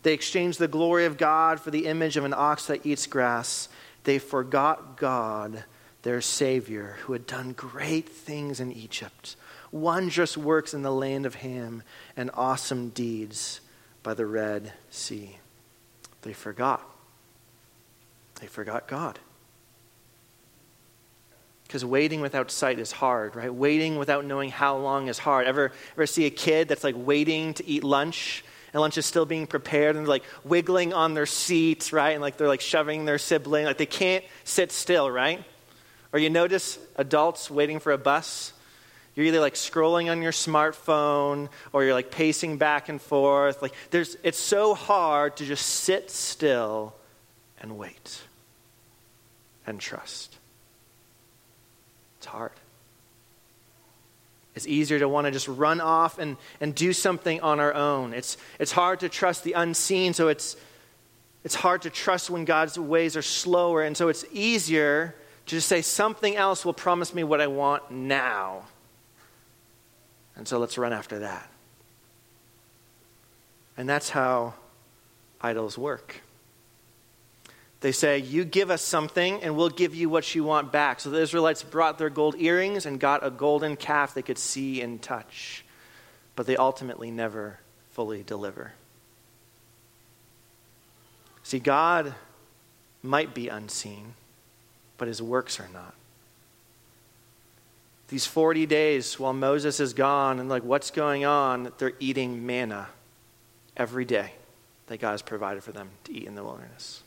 They 0.03 0.15
exchanged 0.15 0.59
the 0.59 0.69
glory 0.69 1.07
of 1.07 1.17
God 1.17 1.61
for 1.61 1.71
the 1.71 1.87
image 1.87 2.17
of 2.17 2.25
an 2.25 2.35
ox 2.35 2.67
that 2.67 2.85
eats 2.85 3.07
grass. 3.07 3.69
They 4.05 4.19
forgot 4.19 4.97
God, 4.97 5.65
their 6.03 6.21
Savior, 6.21 6.97
who 7.03 7.13
had 7.13 7.27
done 7.27 7.53
great 7.53 8.09
things 8.09 8.59
in 8.59 8.73
Egypt, 8.73 9.37
wondrous 9.71 10.37
works 10.37 10.75
in 10.75 10.83
the 10.83 10.93
land 10.93 11.25
of 11.25 11.37
Ham, 11.37 11.85
and 12.17 12.31
awesome 12.35 12.89
deeds 12.89 13.61
by 14.03 14.15
the 14.15 14.27
Red 14.27 14.73
Sea. 14.91 15.37
They 16.23 16.33
forgot. 16.33 16.85
They 18.41 18.49
forgot 18.49 18.89
God. 18.89 19.21
Because 21.63 21.85
waiting 21.85 22.21
without 22.21 22.51
sight 22.51 22.79
is 22.79 22.93
hard, 22.93 23.35
right? 23.35 23.55
Waiting 23.55 23.97
without 23.97 24.25
knowing 24.27 24.51
how 24.51 24.77
long 24.77 25.09
is 25.09 25.19
hard. 25.19 25.47
Ever, 25.47 25.73
ever 25.95 26.07
see 26.07 26.27
a 26.27 26.31
kid 26.31 26.69
that's 26.69 26.85
like 26.85 26.97
waiting 26.99 27.55
to 27.55 27.67
eat 27.67 27.85
lunch 27.85 28.45
and 28.73 28.81
lunch 28.81 28.97
is 28.97 29.07
still 29.07 29.27
being 29.27 29.47
prepared 29.47 29.97
and 29.97 30.07
they're 30.07 30.11
like 30.11 30.25
wiggling 30.45 30.93
on 30.93 31.15
their 31.15 31.27
seats, 31.27 31.93
right? 31.93 32.13
And 32.13 32.23
like 32.23 32.37
they're 32.37 32.49
like 32.49 32.61
shoving 32.61 33.05
their 33.05 33.19
sibling, 33.19 33.67
like 33.67 33.79
they 33.79 33.87
can't 33.87 34.25
sit 34.45 34.73
still, 34.73 35.11
right? 35.11 35.45
Or 36.13 36.19
you 36.19 36.31
notice 36.31 36.79
adults 36.97 37.51
waiting 37.51 37.81
for 37.81 37.93
a 37.93 37.99
bus. 37.99 38.53
You're 39.15 39.27
either 39.27 39.41
like 39.41 39.55
scrolling 39.55 40.11
on 40.11 40.23
your 40.23 40.33
smartphone 40.33 41.51
or 41.73 41.85
you're 41.85 41.93
like 41.93 42.11
pacing 42.11 42.57
back 42.57 42.89
and 42.89 43.01
forth. 43.01 43.61
Like 43.61 43.75
there's 43.91 44.17
it's 44.23 44.39
so 44.39 44.75
hard 44.75 45.37
to 45.37 45.45
just 45.45 45.67
sit 45.67 46.11
still 46.11 46.95
and 47.61 47.77
wait 47.77 48.23
and 49.67 49.79
trust. 49.79 50.39
It's 52.19 52.27
hard. 52.27 52.53
It's 54.55 54.67
easier 54.67 54.99
to 54.99 55.09
want 55.09 55.27
to 55.27 55.31
just 55.31 55.49
run 55.49 55.81
off 55.81 56.19
and, 56.19 56.37
and 56.61 56.75
do 56.75 56.93
something 56.93 57.41
on 57.41 57.59
our 57.59 57.73
own. 57.73 58.13
It's, 58.13 58.37
it's 58.59 58.73
hard 58.73 59.01
to 59.01 59.09
trust 59.09 59.45
the 59.45 59.55
unseen, 59.55 60.13
so 60.13 60.29
it's, 60.29 60.57
it's 61.43 61.55
hard 61.55 61.83
to 61.83 61.91
trust 61.91 62.31
when 62.31 62.45
God's 62.45 62.79
ways 62.79 63.17
are 63.17 63.23
slower. 63.23 63.83
And 63.83 63.97
so 63.97 64.09
it's 64.09 64.25
easier 64.33 65.15
to 65.47 65.55
just 65.57 65.69
say, 65.69 65.83
something 65.83 66.37
else 66.37 66.65
will 66.65 66.75
promise 66.75 67.15
me 67.15 67.25
what 67.25 67.41
I 67.41 67.47
want 67.47 67.91
now. 67.91 68.67
And 70.37 70.47
so 70.47 70.59
let's 70.59 70.79
run 70.79 70.93
after 70.93 71.21
that. 71.21 71.51
And 73.77 73.89
that's 73.89 74.11
how 74.11 74.55
idols 75.41 75.79
work. 75.79 76.22
They 77.83 77.93
say, 77.93 78.19
You 78.19 78.45
give 78.45 78.71
us 78.71 78.81
something, 78.81 79.43
and 79.43 79.57
we'll 79.57 79.69
give 79.69 79.95
you 79.95 80.09
what 80.09 80.35
you 80.35 80.45
want 80.45 80.73
back. 80.73 81.01
So 81.01 81.11
the 81.11 81.21
Israelites 81.21 81.65
brought 81.65 81.99
their 81.99 82.11
gold 82.11 82.37
earrings 82.39 82.87
and 82.87 82.99
got 82.99 83.27
a 83.27 83.31
golden 83.31 83.77
calf 83.77 84.15
they 84.15 84.23
could 84.23 84.39
see 84.39 84.81
and 84.81 85.03
touch. 85.03 85.65
But 86.37 86.47
they 86.47 86.57
ultimately 86.57 87.11
never 87.11 87.59
fully 87.91 88.23
deliver. 88.23 88.73
See, 91.43 91.59
God 91.59 92.15
might 93.03 93.35
be 93.35 93.49
unseen, 93.49 94.15
but 94.97 95.09
his 95.09 95.21
works 95.21 95.59
are 95.59 95.69
not. 95.73 95.95
These 98.09 98.27
40 98.27 98.65
days 98.67 99.19
while 99.19 99.33
Moses 99.33 99.81
is 99.81 99.93
gone 99.93 100.39
and 100.39 100.49
like, 100.49 100.63
what's 100.63 100.93
going 100.93 101.25
on? 101.25 101.73
They're 101.79 101.95
eating 101.99 102.47
manna 102.47 102.89
every 103.77 104.05
day 104.05 104.35
that 104.87 105.01
God 105.01 105.13
has 105.13 105.23
provided 105.23 105.65
for 105.65 105.73
them 105.73 105.91
to 106.05 106.13
eat 106.13 106.29
in 106.29 106.37
the 106.37 106.45
wilderness. 106.45 107.03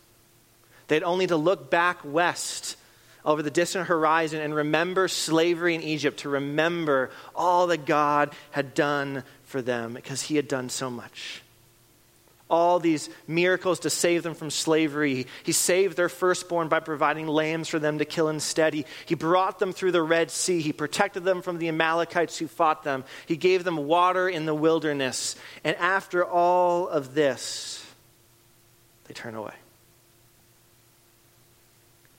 They 0.87 0.95
had 0.95 1.03
only 1.03 1.27
to 1.27 1.37
look 1.37 1.69
back 1.69 1.99
west 2.03 2.77
over 3.25 3.41
the 3.41 3.49
distant 3.49 3.87
horizon 3.87 4.39
and 4.39 4.53
remember 4.53 5.07
slavery 5.07 5.75
in 5.75 5.81
Egypt, 5.81 6.19
to 6.19 6.29
remember 6.29 7.09
all 7.35 7.67
that 7.67 7.85
God 7.85 8.33
had 8.51 8.73
done 8.73 9.23
for 9.43 9.61
them 9.61 9.93
because 9.93 10.21
He 10.21 10.35
had 10.35 10.47
done 10.47 10.69
so 10.69 10.89
much. 10.89 11.41
All 12.47 12.79
these 12.79 13.09
miracles 13.27 13.79
to 13.79 13.89
save 13.89 14.21
them 14.21 14.35
from 14.35 14.51
slavery. 14.51 15.25
He 15.41 15.51
saved 15.51 15.97
their 15.97 16.09
firstborn 16.09 16.67
by 16.67 16.79
providing 16.79 17.27
lambs 17.27 17.67
for 17.67 17.79
them 17.79 17.97
to 17.97 18.05
kill 18.05 18.29
instead. 18.29 18.75
He, 18.75 18.85
he 19.07 19.15
brought 19.15 19.57
them 19.57 19.73
through 19.73 19.93
the 19.93 20.03
Red 20.03 20.29
Sea. 20.29 20.61
He 20.61 20.71
protected 20.71 21.23
them 21.23 21.41
from 21.41 21.57
the 21.57 21.69
Amalekites 21.69 22.37
who 22.37 22.47
fought 22.47 22.83
them. 22.83 23.03
He 23.25 23.35
gave 23.35 23.63
them 23.63 23.77
water 23.77 24.29
in 24.29 24.45
the 24.45 24.53
wilderness. 24.53 25.35
And 25.63 25.75
after 25.77 26.23
all 26.23 26.87
of 26.87 27.15
this, 27.15 27.83
they 29.05 29.15
turn 29.15 29.33
away. 29.33 29.55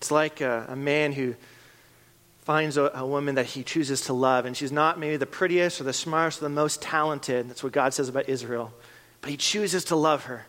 It's 0.06 0.12
like 0.12 0.40
a, 0.40 0.66
a 0.68 0.76
man 0.76 1.10
who 1.10 1.34
finds 2.44 2.76
a, 2.76 2.92
a, 2.94 3.04
woman 3.04 3.34
that 3.34 3.46
he 3.46 3.64
chooses 3.64 4.02
to 4.02 4.12
love, 4.12 4.46
and 4.46 4.56
she's 4.56 4.70
not 4.70 5.00
maybe 5.00 5.16
the 5.16 5.26
prettiest 5.26 5.80
or 5.80 5.84
the 5.84 5.92
smartest 5.92 6.40
or 6.40 6.44
the 6.44 6.48
most 6.48 6.80
talented. 6.80 7.50
That's 7.50 7.64
what 7.64 7.72
God 7.72 7.92
says 7.92 8.08
about 8.08 8.28
Israel. 8.28 8.72
But 9.20 9.30
he 9.30 9.36
chooses 9.36 9.86
to 9.86 9.96
love 9.96 10.26
her 10.26 10.46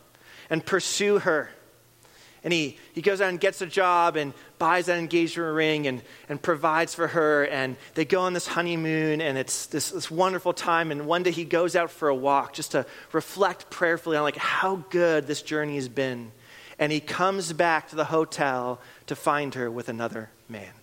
and 0.51 0.63
pursue 0.63 1.17
her. 1.17 1.49
And 2.43 2.53
he, 2.53 2.77
he 2.93 3.01
goes 3.01 3.19
out 3.19 3.29
and 3.29 3.39
gets 3.39 3.59
a 3.61 3.65
job 3.65 4.15
and 4.15 4.31
buys 4.59 4.85
that 4.85 4.99
engagement 4.99 5.55
ring 5.55 5.87
and, 5.87 6.03
and 6.29 6.39
provides 6.39 6.93
for 6.93 7.07
her. 7.07 7.45
And 7.45 7.77
they 7.95 8.05
go 8.05 8.21
on 8.21 8.33
this 8.33 8.45
honeymoon, 8.45 9.21
and 9.21 9.39
it's 9.39 9.65
this, 9.65 9.89
this 9.89 10.11
wonderful 10.11 10.53
time. 10.53 10.91
And 10.91 11.07
one 11.07 11.23
day 11.23 11.31
he 11.31 11.45
goes 11.45 11.75
out 11.75 11.89
for 11.89 12.09
a 12.09 12.15
walk 12.15 12.53
just 12.53 12.73
to 12.73 12.85
reflect 13.11 13.71
prayerfully 13.71 14.17
on 14.17 14.21
like 14.23 14.37
how 14.37 14.83
good 14.91 15.25
this 15.25 15.41
journey 15.41 15.77
has 15.77 15.89
been 15.89 16.31
and 16.79 16.91
he 16.91 16.99
comes 16.99 17.53
back 17.53 17.89
to 17.89 17.95
the 17.95 18.05
hotel 18.05 18.79
to 19.07 19.15
find 19.15 19.55
her 19.55 19.71
with 19.71 19.89
another 19.89 20.29
man. 20.47 20.73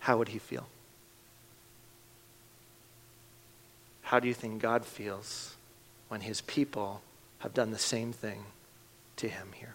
How 0.00 0.18
would 0.18 0.28
he 0.28 0.38
feel? 0.38 0.68
How 4.02 4.20
do 4.20 4.28
you 4.28 4.34
think 4.34 4.62
God 4.62 4.84
feels 4.84 5.56
when 6.08 6.20
his 6.20 6.40
people 6.42 7.02
have 7.40 7.52
done 7.52 7.72
the 7.72 7.78
same 7.78 8.12
thing 8.12 8.44
to 9.16 9.28
him 9.28 9.48
here? 9.54 9.74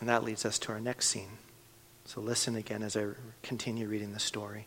And 0.00 0.08
that 0.08 0.24
leads 0.24 0.44
us 0.44 0.58
to 0.60 0.72
our 0.72 0.80
next 0.80 1.08
scene. 1.08 1.38
So 2.06 2.20
listen 2.20 2.56
again 2.56 2.82
as 2.82 2.96
I 2.96 3.08
continue 3.42 3.86
reading 3.86 4.12
the 4.12 4.20
story 4.20 4.66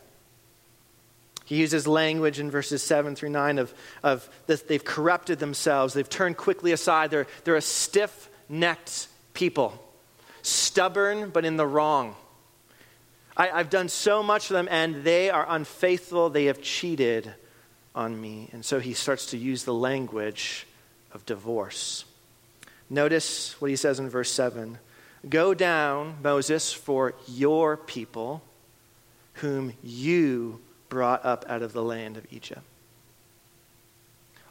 He 1.51 1.57
uses 1.57 1.85
language 1.85 2.39
in 2.39 2.49
verses 2.49 2.81
7 2.81 3.13
through 3.13 3.31
9 3.31 3.57
of, 3.59 3.73
of 4.03 4.29
this, 4.47 4.61
they've 4.61 4.85
corrupted 4.85 5.39
themselves, 5.39 5.93
they've 5.93 6.07
turned 6.07 6.37
quickly 6.37 6.71
aside, 6.71 7.11
they're, 7.11 7.27
they're 7.43 7.57
a 7.57 7.61
stiff 7.61 8.29
necked 8.47 9.09
people, 9.33 9.77
stubborn 10.43 11.29
but 11.29 11.43
in 11.43 11.57
the 11.57 11.67
wrong. 11.67 12.15
I, 13.35 13.49
I've 13.49 13.69
done 13.69 13.89
so 13.89 14.23
much 14.23 14.47
for 14.47 14.53
them, 14.53 14.69
and 14.71 15.03
they 15.03 15.29
are 15.29 15.45
unfaithful. 15.49 16.29
They 16.29 16.45
have 16.45 16.61
cheated 16.61 17.33
on 17.93 18.21
me. 18.21 18.47
And 18.53 18.63
so 18.63 18.79
he 18.79 18.93
starts 18.93 19.25
to 19.31 19.37
use 19.37 19.65
the 19.65 19.73
language 19.73 20.65
of 21.11 21.25
divorce. 21.25 22.05
Notice 22.89 23.59
what 23.59 23.69
he 23.69 23.75
says 23.75 23.99
in 23.99 24.09
verse 24.09 24.31
7 24.31 24.77
Go 25.27 25.53
down, 25.53 26.15
Moses, 26.23 26.71
for 26.71 27.13
your 27.27 27.75
people, 27.75 28.41
whom 29.33 29.73
you 29.83 30.61
brought 30.91 31.25
up 31.25 31.45
out 31.47 31.63
of 31.63 31.73
the 31.73 31.81
land 31.81 32.17
of 32.17 32.27
Egypt. 32.31 32.61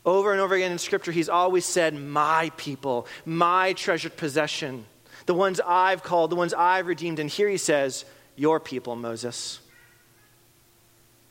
Over 0.04 0.32
and 0.32 0.40
over 0.40 0.54
again 0.54 0.72
in 0.72 0.78
Scripture, 0.78 1.12
he's 1.12 1.28
always 1.28 1.66
said, 1.66 1.94
My 1.94 2.50
people, 2.56 3.06
my 3.26 3.74
treasured 3.74 4.16
possession, 4.16 4.86
the 5.26 5.34
ones 5.34 5.60
I've 5.64 6.02
called, 6.02 6.30
the 6.30 6.36
ones 6.36 6.54
I've 6.54 6.86
redeemed. 6.86 7.18
And 7.18 7.28
here 7.28 7.48
he 7.48 7.58
says, 7.58 8.06
Your 8.34 8.58
people, 8.58 8.96
Moses. 8.96 9.60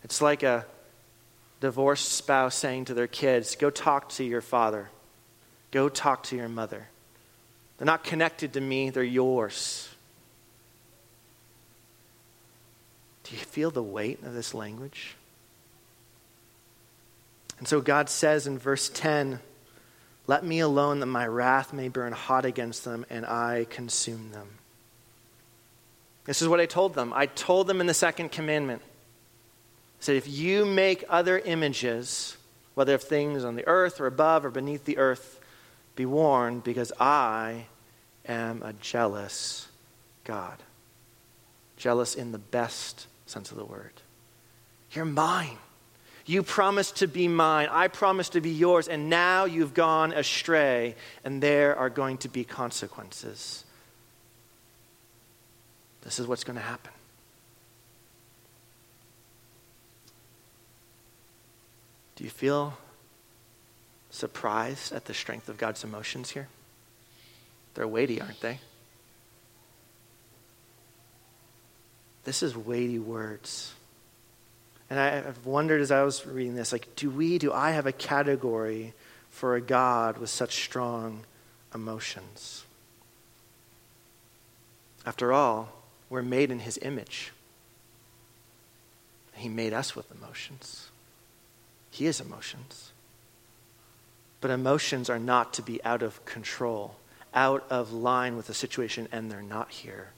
It's 0.03 0.21
like 0.21 0.43
a 0.43 0.65
divorced 1.59 2.11
spouse 2.11 2.55
saying 2.55 2.85
to 2.85 2.93
their 2.93 3.07
kids, 3.07 3.55
Go 3.55 3.71
talk 3.71 4.09
to 4.09 4.23
your 4.23 4.41
father, 4.41 4.89
go 5.71 5.89
talk 5.89 6.23
to 6.23 6.35
your 6.35 6.47
mother. 6.47 6.87
They're 7.77 7.85
not 7.87 8.03
connected 8.03 8.53
to 8.53 8.61
me, 8.61 8.91
they're 8.91 9.03
yours. 9.03 9.89
Do 13.29 13.35
you 13.35 13.41
feel 13.43 13.69
the 13.69 13.83
weight 13.83 14.23
of 14.23 14.33
this 14.33 14.55
language? 14.55 15.15
And 17.59 17.67
so 17.67 17.79
God 17.79 18.09
says 18.09 18.47
in 18.47 18.57
verse 18.57 18.89
10 18.89 19.39
Let 20.25 20.43
me 20.43 20.59
alone 20.59 20.99
that 20.99 21.05
my 21.05 21.27
wrath 21.27 21.71
may 21.71 21.89
burn 21.89 22.13
hot 22.13 22.45
against 22.45 22.85
them 22.85 23.05
and 23.09 23.25
I 23.25 23.67
consume 23.69 24.31
them. 24.31 24.47
This 26.25 26.41
is 26.41 26.47
what 26.47 26.59
I 26.59 26.65
told 26.65 26.95
them. 26.95 27.13
I 27.13 27.27
told 27.27 27.67
them 27.67 27.81
in 27.81 27.87
the 27.87 27.93
second 27.93 28.31
commandment. 28.31 28.81
I 28.83 30.01
said, 30.01 30.15
if 30.15 30.27
you 30.27 30.65
make 30.65 31.03
other 31.09 31.37
images, 31.39 32.37
whether 32.73 32.95
of 32.95 33.03
things 33.03 33.43
on 33.43 33.55
the 33.55 33.67
earth 33.67 33.99
or 33.99 34.07
above 34.07 34.45
or 34.45 34.49
beneath 34.49 34.85
the 34.85 34.97
earth, 34.97 35.39
be 35.95 36.05
warned, 36.05 36.63
because 36.63 36.93
I 36.99 37.65
am 38.25 38.63
a 38.63 38.73
jealous 38.73 39.67
God. 40.23 40.57
Jealous 41.75 42.15
in 42.15 42.31
the 42.31 42.37
best 42.37 43.07
sense 43.29 43.51
of 43.51 43.57
the 43.57 43.65
word. 43.65 43.93
You're 44.91 45.05
mine. 45.05 45.57
You 46.25 46.43
promised 46.43 46.97
to 46.97 47.07
be 47.07 47.27
mine. 47.27 47.69
I 47.71 47.87
promised 47.87 48.33
to 48.33 48.41
be 48.41 48.51
yours, 48.51 48.87
and 48.87 49.09
now 49.09 49.45
you've 49.45 49.73
gone 49.73 50.13
astray, 50.13 50.95
and 51.23 51.41
there 51.41 51.75
are 51.75 51.89
going 51.89 52.17
to 52.19 52.29
be 52.29 52.43
consequences. 52.43 53.63
This 56.01 56.19
is 56.19 56.27
what's 56.27 56.43
going 56.43 56.57
to 56.57 56.61
happen. 56.61 56.91
Do 62.15 62.23
you 62.23 62.29
feel 62.29 62.77
surprised 64.09 64.91
at 64.91 65.05
the 65.05 65.13
strength 65.13 65.49
of 65.49 65.57
God's 65.57 65.83
emotions 65.83 66.31
here? 66.31 66.47
They're 67.73 67.87
weighty, 67.87 68.19
aren't 68.19 68.41
they? 68.41 68.59
This 72.23 72.43
is 72.43 72.55
weighty 72.55 72.99
words. 72.99 73.73
And 74.89 74.99
I, 74.99 75.09
have 75.11 75.45
wondered 75.45 75.81
as 75.81 75.91
I 75.91 76.03
was 76.03 76.25
reading 76.25 76.55
this, 76.55 76.71
like, 76.71 76.95
do 76.95 77.09
we, 77.09 77.37
do 77.37 77.53
I 77.53 77.71
have 77.71 77.85
a 77.85 77.91
category 77.91 78.93
for 79.29 79.55
a 79.55 79.61
God 79.61 80.17
with 80.17 80.29
such 80.29 80.63
strong 80.63 81.25
emotions? 81.73 82.63
After 85.05 85.31
all, 85.31 85.69
we're 86.09 86.23
made 86.23 86.51
in 86.51 86.59
his 86.59 86.79
image. 86.81 87.31
He 89.33 89.47
made 89.47 89.73
us 89.73 89.95
with 89.95 90.11
emotions. 90.11 90.89
He 91.91 92.05
has 92.05 92.19
emotions. 92.19 92.91
But 94.41 94.51
emotions 94.51 95.09
are 95.09 95.19
not 95.19 95.53
to 95.53 95.61
be 95.61 95.83
out 95.83 96.01
of 96.01 96.23
control, 96.25 96.95
out 97.33 97.65
of 97.69 97.93
line 97.93 98.35
with 98.35 98.47
the 98.47 98.53
situation, 98.53 99.07
and 99.11 99.31
they're 99.31 99.41
not 99.41 99.69
here. 99.69 100.09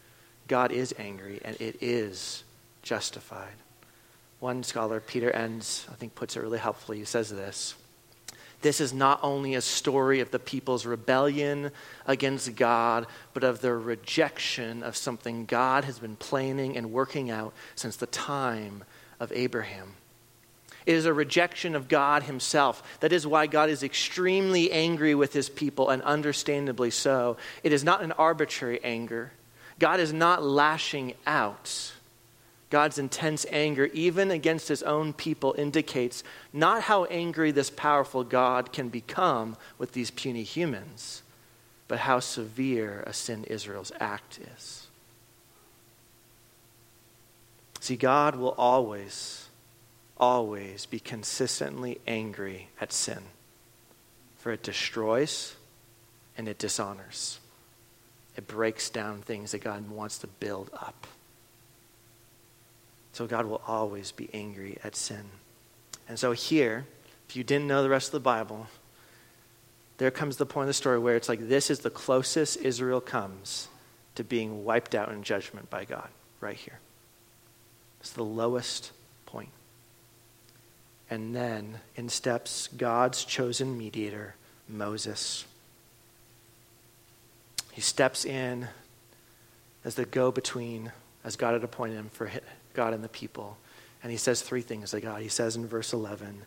God 0.51 0.73
is 0.73 0.93
angry, 0.99 1.39
and 1.45 1.55
it 1.61 1.81
is 1.81 2.43
justified. 2.83 3.55
One 4.41 4.63
scholar, 4.63 4.99
Peter 4.99 5.31
Enns, 5.31 5.87
I 5.89 5.95
think 5.95 6.13
puts 6.13 6.35
it 6.35 6.41
really 6.41 6.59
helpfully. 6.59 6.97
He 6.97 7.05
says 7.05 7.29
this 7.29 7.73
This 8.61 8.81
is 8.81 8.91
not 8.91 9.21
only 9.23 9.55
a 9.55 9.61
story 9.61 10.19
of 10.19 10.31
the 10.31 10.39
people's 10.39 10.85
rebellion 10.85 11.71
against 12.05 12.53
God, 12.57 13.07
but 13.33 13.45
of 13.45 13.61
their 13.61 13.79
rejection 13.79 14.83
of 14.83 14.97
something 14.97 15.45
God 15.45 15.85
has 15.85 15.99
been 15.99 16.17
planning 16.17 16.75
and 16.75 16.91
working 16.91 17.31
out 17.31 17.53
since 17.75 17.95
the 17.95 18.07
time 18.07 18.83
of 19.21 19.31
Abraham. 19.31 19.93
It 20.85 20.95
is 20.95 21.05
a 21.05 21.13
rejection 21.13 21.75
of 21.75 21.87
God 21.87 22.23
Himself. 22.23 22.99
That 22.99 23.13
is 23.13 23.25
why 23.25 23.47
God 23.47 23.69
is 23.69 23.83
extremely 23.83 24.69
angry 24.69 25.15
with 25.15 25.31
His 25.31 25.47
people, 25.47 25.87
and 25.87 26.01
understandably 26.01 26.91
so. 26.91 27.37
It 27.63 27.71
is 27.71 27.85
not 27.85 28.03
an 28.03 28.11
arbitrary 28.11 28.81
anger. 28.83 29.31
God 29.81 29.99
is 29.99 30.13
not 30.13 30.43
lashing 30.43 31.15
out. 31.25 31.91
God's 32.69 32.99
intense 32.99 33.47
anger, 33.49 33.87
even 33.87 34.29
against 34.29 34.67
His 34.67 34.83
own 34.83 35.11
people, 35.11 35.55
indicates 35.57 36.23
not 36.53 36.83
how 36.83 37.05
angry 37.05 37.49
this 37.49 37.71
powerful 37.71 38.23
God 38.23 38.71
can 38.71 38.89
become 38.89 39.57
with 39.79 39.93
these 39.93 40.11
puny 40.11 40.43
humans, 40.43 41.23
but 41.87 41.97
how 41.97 42.19
severe 42.19 43.03
a 43.07 43.11
sin 43.11 43.43
Israel's 43.45 43.91
act 43.99 44.39
is. 44.55 44.85
See, 47.79 47.95
God 47.95 48.35
will 48.35 48.53
always 48.59 49.47
always 50.15 50.85
be 50.85 50.99
consistently 50.99 51.99
angry 52.05 52.67
at 52.79 52.93
sin, 52.93 53.23
for 54.37 54.51
it 54.51 54.61
destroys 54.61 55.55
and 56.37 56.47
it 56.47 56.59
dishonors. 56.59 57.40
It 58.35 58.47
breaks 58.47 58.89
down 58.89 59.21
things 59.21 59.51
that 59.51 59.63
God 59.63 59.89
wants 59.89 60.19
to 60.19 60.27
build 60.27 60.69
up. 60.73 61.07
So 63.13 63.27
God 63.27 63.45
will 63.45 63.61
always 63.67 64.11
be 64.11 64.29
angry 64.33 64.77
at 64.83 64.95
sin. 64.95 65.23
And 66.07 66.17
so 66.17 66.31
here, 66.31 66.85
if 67.27 67.35
you 67.35 67.43
didn't 67.43 67.67
know 67.67 67.83
the 67.83 67.89
rest 67.89 68.07
of 68.07 68.13
the 68.13 68.19
Bible, 68.21 68.67
there 69.97 70.11
comes 70.11 70.37
the 70.37 70.45
point 70.45 70.63
of 70.63 70.67
the 70.67 70.73
story 70.73 70.97
where 70.97 71.15
it's 71.15 71.29
like 71.29 71.47
this 71.47 71.69
is 71.69 71.79
the 71.79 71.89
closest 71.89 72.57
Israel 72.57 73.01
comes 73.01 73.67
to 74.15 74.23
being 74.23 74.65
wiped 74.65 74.95
out 74.95 75.09
in 75.09 75.23
judgment 75.23 75.69
by 75.69 75.85
God, 75.85 76.09
right 76.39 76.57
here. 76.57 76.79
It's 77.99 78.11
the 78.11 78.23
lowest 78.23 78.91
point. 79.25 79.49
And 81.09 81.35
then 81.35 81.79
in 81.95 82.09
steps 82.09 82.69
God's 82.75 83.23
chosen 83.25 83.77
mediator, 83.77 84.35
Moses. 84.67 85.45
He 87.71 87.81
steps 87.81 88.25
in 88.25 88.67
as 89.83 89.95
the 89.95 90.05
go 90.05 90.31
between, 90.31 90.91
as 91.23 91.35
God 91.35 91.53
had 91.53 91.63
appointed 91.63 91.95
him 91.95 92.09
for 92.09 92.29
God 92.73 92.93
and 92.93 93.03
the 93.03 93.09
people. 93.09 93.57
And 94.03 94.11
he 94.11 94.17
says 94.17 94.41
three 94.41 94.61
things 94.61 94.91
to 94.91 95.01
God. 95.01 95.21
He 95.21 95.29
says 95.29 95.55
in 95.55 95.67
verse 95.67 95.93
11, 95.93 96.41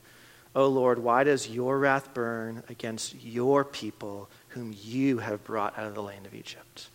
O 0.54 0.68
Lord, 0.68 0.98
why 0.98 1.24
does 1.24 1.48
your 1.48 1.78
wrath 1.78 2.14
burn 2.14 2.62
against 2.68 3.14
your 3.22 3.64
people 3.64 4.28
whom 4.48 4.74
you 4.82 5.18
have 5.18 5.44
brought 5.44 5.76
out 5.78 5.86
of 5.86 5.94
the 5.94 6.02
land 6.02 6.26
of 6.26 6.34
Egypt? 6.34 6.88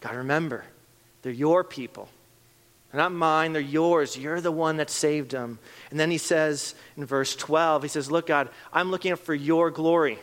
God, 0.00 0.14
remember, 0.14 0.64
they're 1.22 1.32
your 1.32 1.64
people. 1.64 2.08
They're 2.90 3.00
not 3.00 3.12
mine, 3.12 3.52
they're 3.52 3.60
yours. 3.60 4.16
You're 4.16 4.40
the 4.40 4.52
one 4.52 4.78
that 4.78 4.88
saved 4.88 5.32
them. 5.32 5.58
And 5.90 6.00
then 6.00 6.10
he 6.10 6.16
says 6.16 6.74
in 6.96 7.04
verse 7.04 7.36
12, 7.36 7.82
he 7.82 7.88
says, 7.88 8.10
Look, 8.10 8.26
God, 8.26 8.48
I'm 8.72 8.90
looking 8.90 9.14
for 9.16 9.34
your 9.34 9.70
glory. 9.70 10.18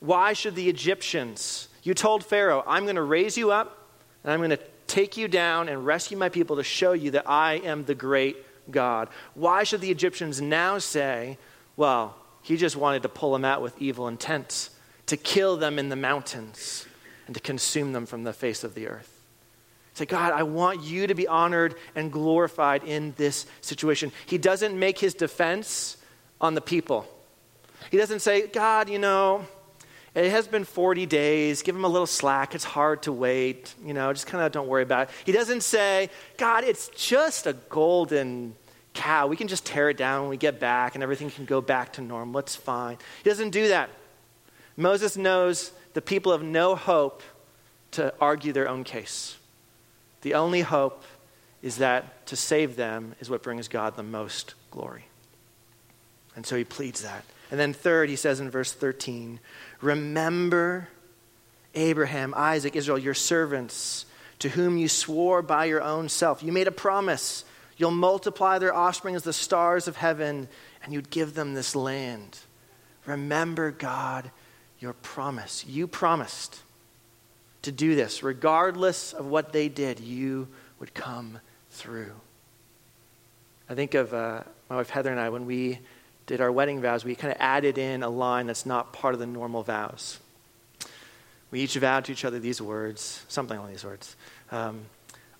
Why 0.00 0.34
should 0.34 0.54
the 0.54 0.68
Egyptians, 0.68 1.68
you 1.86 1.94
told 1.94 2.24
Pharaoh, 2.24 2.64
I'm 2.66 2.82
going 2.82 2.96
to 2.96 3.02
raise 3.02 3.38
you 3.38 3.52
up 3.52 3.86
and 4.24 4.32
I'm 4.32 4.40
going 4.40 4.50
to 4.50 4.58
take 4.88 5.16
you 5.16 5.28
down 5.28 5.68
and 5.68 5.86
rescue 5.86 6.16
my 6.16 6.28
people 6.28 6.56
to 6.56 6.64
show 6.64 6.92
you 6.92 7.12
that 7.12 7.30
I 7.30 7.54
am 7.54 7.84
the 7.84 7.94
great 7.94 8.36
God. 8.70 9.08
Why 9.34 9.62
should 9.62 9.80
the 9.80 9.90
Egyptians 9.92 10.40
now 10.40 10.78
say, 10.78 11.38
Well, 11.76 12.16
He 12.42 12.56
just 12.56 12.74
wanted 12.74 13.02
to 13.02 13.08
pull 13.08 13.32
them 13.32 13.44
out 13.44 13.62
with 13.62 13.80
evil 13.80 14.08
intent, 14.08 14.70
to 15.06 15.16
kill 15.16 15.56
them 15.56 15.78
in 15.78 15.88
the 15.88 15.96
mountains, 15.96 16.86
and 17.26 17.36
to 17.36 17.40
consume 17.40 17.92
them 17.92 18.04
from 18.04 18.24
the 18.24 18.32
face 18.32 18.64
of 18.64 18.74
the 18.74 18.88
earth. 18.88 19.12
Say, 19.94 20.06
God, 20.06 20.32
I 20.32 20.42
want 20.42 20.82
you 20.82 21.06
to 21.06 21.14
be 21.14 21.28
honored 21.28 21.76
and 21.94 22.12
glorified 22.12 22.82
in 22.82 23.14
this 23.16 23.46
situation. 23.60 24.10
He 24.26 24.38
doesn't 24.38 24.76
make 24.76 24.98
his 24.98 25.14
defense 25.14 25.96
on 26.40 26.54
the 26.54 26.60
people. 26.60 27.06
He 27.90 27.96
doesn't 27.96 28.20
say, 28.20 28.48
God, 28.48 28.90
you 28.90 28.98
know, 28.98 29.46
it 30.16 30.30
has 30.30 30.48
been 30.48 30.64
40 30.64 31.04
days. 31.04 31.62
Give 31.62 31.76
him 31.76 31.84
a 31.84 31.88
little 31.88 32.06
slack. 32.06 32.54
It's 32.54 32.64
hard 32.64 33.02
to 33.02 33.12
wait. 33.12 33.74
You 33.84 33.92
know, 33.92 34.12
just 34.12 34.26
kind 34.26 34.42
of 34.42 34.50
don't 34.50 34.66
worry 34.66 34.82
about 34.82 35.08
it. 35.08 35.14
He 35.26 35.32
doesn't 35.32 35.62
say, 35.62 36.08
God, 36.38 36.64
it's 36.64 36.88
just 36.88 37.46
a 37.46 37.52
golden 37.52 38.54
cow. 38.94 39.26
We 39.26 39.36
can 39.36 39.46
just 39.46 39.66
tear 39.66 39.90
it 39.90 39.98
down 39.98 40.22
when 40.22 40.30
we 40.30 40.38
get 40.38 40.58
back 40.58 40.94
and 40.94 41.02
everything 41.02 41.30
can 41.30 41.44
go 41.44 41.60
back 41.60 41.92
to 41.94 42.00
normal. 42.00 42.40
It's 42.40 42.56
fine. 42.56 42.96
He 43.22 43.28
doesn't 43.28 43.50
do 43.50 43.68
that. 43.68 43.90
Moses 44.76 45.18
knows 45.18 45.70
the 45.92 46.00
people 46.00 46.32
have 46.32 46.42
no 46.42 46.74
hope 46.74 47.22
to 47.92 48.12
argue 48.18 48.52
their 48.52 48.68
own 48.68 48.84
case. 48.84 49.36
The 50.22 50.34
only 50.34 50.62
hope 50.62 51.04
is 51.62 51.76
that 51.76 52.26
to 52.26 52.36
save 52.36 52.76
them 52.76 53.14
is 53.20 53.28
what 53.28 53.42
brings 53.42 53.68
God 53.68 53.96
the 53.96 54.02
most 54.02 54.54
glory. 54.70 55.06
And 56.34 56.46
so 56.46 56.56
he 56.56 56.64
pleads 56.64 57.02
that. 57.02 57.24
And 57.50 57.60
then, 57.60 57.72
third, 57.72 58.08
he 58.08 58.16
says 58.16 58.40
in 58.40 58.50
verse 58.50 58.72
13, 58.72 59.38
Remember 59.80 60.88
Abraham, 61.74 62.32
Isaac, 62.36 62.76
Israel, 62.76 62.98
your 62.98 63.14
servants, 63.14 64.06
to 64.38 64.48
whom 64.48 64.76
you 64.76 64.88
swore 64.88 65.42
by 65.42 65.66
your 65.66 65.82
own 65.82 66.08
self. 66.08 66.42
You 66.42 66.52
made 66.52 66.68
a 66.68 66.72
promise 66.72 67.44
You'll 67.76 67.90
multiply 67.90 68.58
their 68.58 68.74
offspring 68.74 69.16
as 69.16 69.22
the 69.22 69.32
stars 69.32 69.86
of 69.86 69.96
heaven, 69.96 70.48
and 70.82 70.92
you'd 70.92 71.10
give 71.10 71.34
them 71.34 71.54
this 71.54 71.76
land. 71.76 72.38
Remember, 73.04 73.70
God, 73.70 74.30
your 74.80 74.94
promise. 74.94 75.64
You 75.66 75.86
promised 75.86 76.58
to 77.62 77.72
do 77.72 77.94
this. 77.94 78.22
Regardless 78.22 79.12
of 79.12 79.26
what 79.26 79.52
they 79.52 79.68
did, 79.68 80.00
you 80.00 80.48
would 80.80 80.94
come 80.94 81.38
through. 81.70 82.12
I 83.68 83.74
think 83.74 83.94
of 83.94 84.14
uh, 84.14 84.42
my 84.70 84.76
wife 84.76 84.90
Heather 84.90 85.10
and 85.10 85.20
I, 85.20 85.28
when 85.28 85.44
we 85.44 85.80
did 86.26 86.40
our 86.40 86.50
wedding 86.50 86.80
vows, 86.80 87.04
we 87.04 87.14
kind 87.14 87.32
of 87.32 87.40
added 87.40 87.78
in 87.78 88.02
a 88.02 88.08
line 88.08 88.46
that's 88.46 88.66
not 88.66 88.92
part 88.92 89.14
of 89.14 89.20
the 89.20 89.26
normal 89.26 89.62
vows. 89.62 90.18
We 91.50 91.60
each 91.60 91.76
vowed 91.76 92.04
to 92.06 92.12
each 92.12 92.24
other 92.24 92.38
these 92.38 92.60
words, 92.60 93.24
something 93.28 93.56
along 93.56 93.70
these 93.70 93.84
words. 93.84 94.16
Um, 94.50 94.86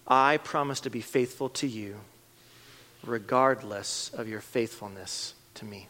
I 0.07 0.37
promise 0.39 0.81
to 0.81 0.91
be 0.91 1.01
faithful 1.01 1.49
to 1.51 1.67
you 1.67 1.97
regardless 3.05 4.11
of 4.15 4.29
your 4.29 4.41
faithfulness 4.41 5.35
to 5.55 5.65
me. 5.65 5.89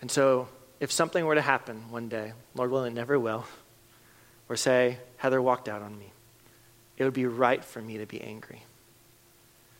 And 0.00 0.10
so, 0.10 0.48
if 0.80 0.90
something 0.90 1.24
were 1.24 1.34
to 1.34 1.42
happen 1.42 1.90
one 1.90 2.08
day, 2.08 2.32
Lord 2.54 2.70
willing, 2.70 2.92
it 2.92 2.96
never 2.96 3.18
will, 3.18 3.44
or 4.48 4.56
say, 4.56 4.98
Heather 5.18 5.40
walked 5.40 5.68
out 5.68 5.82
on 5.82 5.96
me, 5.96 6.12
it 6.96 7.04
would 7.04 7.14
be 7.14 7.26
right 7.26 7.64
for 7.64 7.80
me 7.80 7.98
to 7.98 8.06
be 8.06 8.20
angry. 8.20 8.62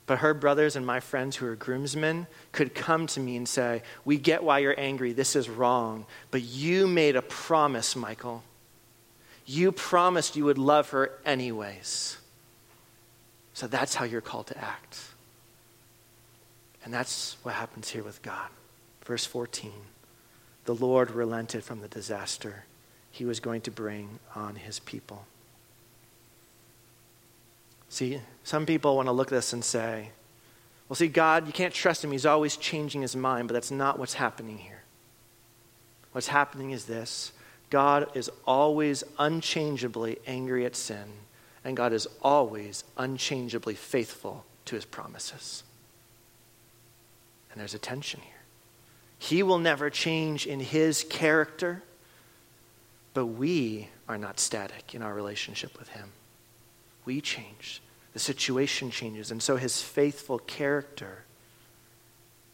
But 0.06 0.18
her 0.18 0.34
brothers 0.34 0.74
and 0.76 0.84
my 0.84 1.00
friends 1.00 1.36
who 1.36 1.46
are 1.46 1.54
groomsmen 1.54 2.26
could 2.50 2.74
come 2.74 3.06
to 3.08 3.20
me 3.20 3.36
and 3.36 3.48
say, 3.48 3.82
We 4.04 4.18
get 4.18 4.42
why 4.42 4.58
you're 4.58 4.78
angry. 4.78 5.12
This 5.12 5.36
is 5.36 5.48
wrong. 5.48 6.06
But 6.30 6.42
you 6.42 6.86
made 6.86 7.16
a 7.16 7.22
promise, 7.22 7.94
Michael. 7.94 8.42
You 9.46 9.72
promised 9.72 10.36
you 10.36 10.44
would 10.44 10.58
love 10.58 10.90
her 10.90 11.12
anyways. 11.24 12.16
So 13.54 13.66
that's 13.66 13.94
how 13.94 14.04
you're 14.04 14.20
called 14.20 14.48
to 14.48 14.58
act. 14.58 15.00
And 16.84 16.92
that's 16.92 17.36
what 17.42 17.54
happens 17.54 17.90
here 17.90 18.02
with 18.02 18.22
God. 18.22 18.48
Verse 19.04 19.24
14 19.24 19.72
The 20.64 20.74
Lord 20.74 21.10
relented 21.10 21.62
from 21.64 21.80
the 21.80 21.88
disaster 21.88 22.64
he 23.10 23.24
was 23.24 23.40
going 23.40 23.60
to 23.62 23.70
bring 23.70 24.18
on 24.34 24.56
his 24.56 24.78
people. 24.80 25.26
See, 27.92 28.18
some 28.42 28.64
people 28.64 28.96
want 28.96 29.08
to 29.08 29.12
look 29.12 29.26
at 29.26 29.34
this 29.34 29.52
and 29.52 29.62
say, 29.62 30.12
well, 30.88 30.94
see, 30.94 31.08
God, 31.08 31.46
you 31.46 31.52
can't 31.52 31.74
trust 31.74 32.02
him. 32.02 32.10
He's 32.10 32.24
always 32.24 32.56
changing 32.56 33.02
his 33.02 33.14
mind, 33.14 33.48
but 33.48 33.52
that's 33.52 33.70
not 33.70 33.98
what's 33.98 34.14
happening 34.14 34.56
here. 34.56 34.80
What's 36.12 36.28
happening 36.28 36.70
is 36.70 36.86
this 36.86 37.32
God 37.68 38.08
is 38.16 38.30
always 38.46 39.04
unchangeably 39.18 40.16
angry 40.26 40.64
at 40.64 40.74
sin 40.74 41.04
and 41.66 41.76
God 41.76 41.92
is 41.92 42.08
always 42.22 42.82
unchangeably 42.96 43.74
faithful 43.74 44.46
to 44.64 44.74
his 44.74 44.86
promises. 44.86 45.62
And 47.50 47.60
there's 47.60 47.74
a 47.74 47.78
tension 47.78 48.20
here. 48.20 48.32
He 49.18 49.42
will 49.42 49.58
never 49.58 49.90
change 49.90 50.46
in 50.46 50.60
his 50.60 51.04
character, 51.04 51.82
but 53.12 53.26
we 53.26 53.90
are 54.08 54.16
not 54.16 54.40
static 54.40 54.94
in 54.94 55.02
our 55.02 55.12
relationship 55.12 55.78
with 55.78 55.88
him. 55.88 56.12
We 57.04 57.20
change. 57.20 57.82
The 58.12 58.18
situation 58.18 58.90
changes. 58.90 59.30
And 59.30 59.42
so 59.42 59.56
his 59.56 59.82
faithful 59.82 60.38
character 60.38 61.24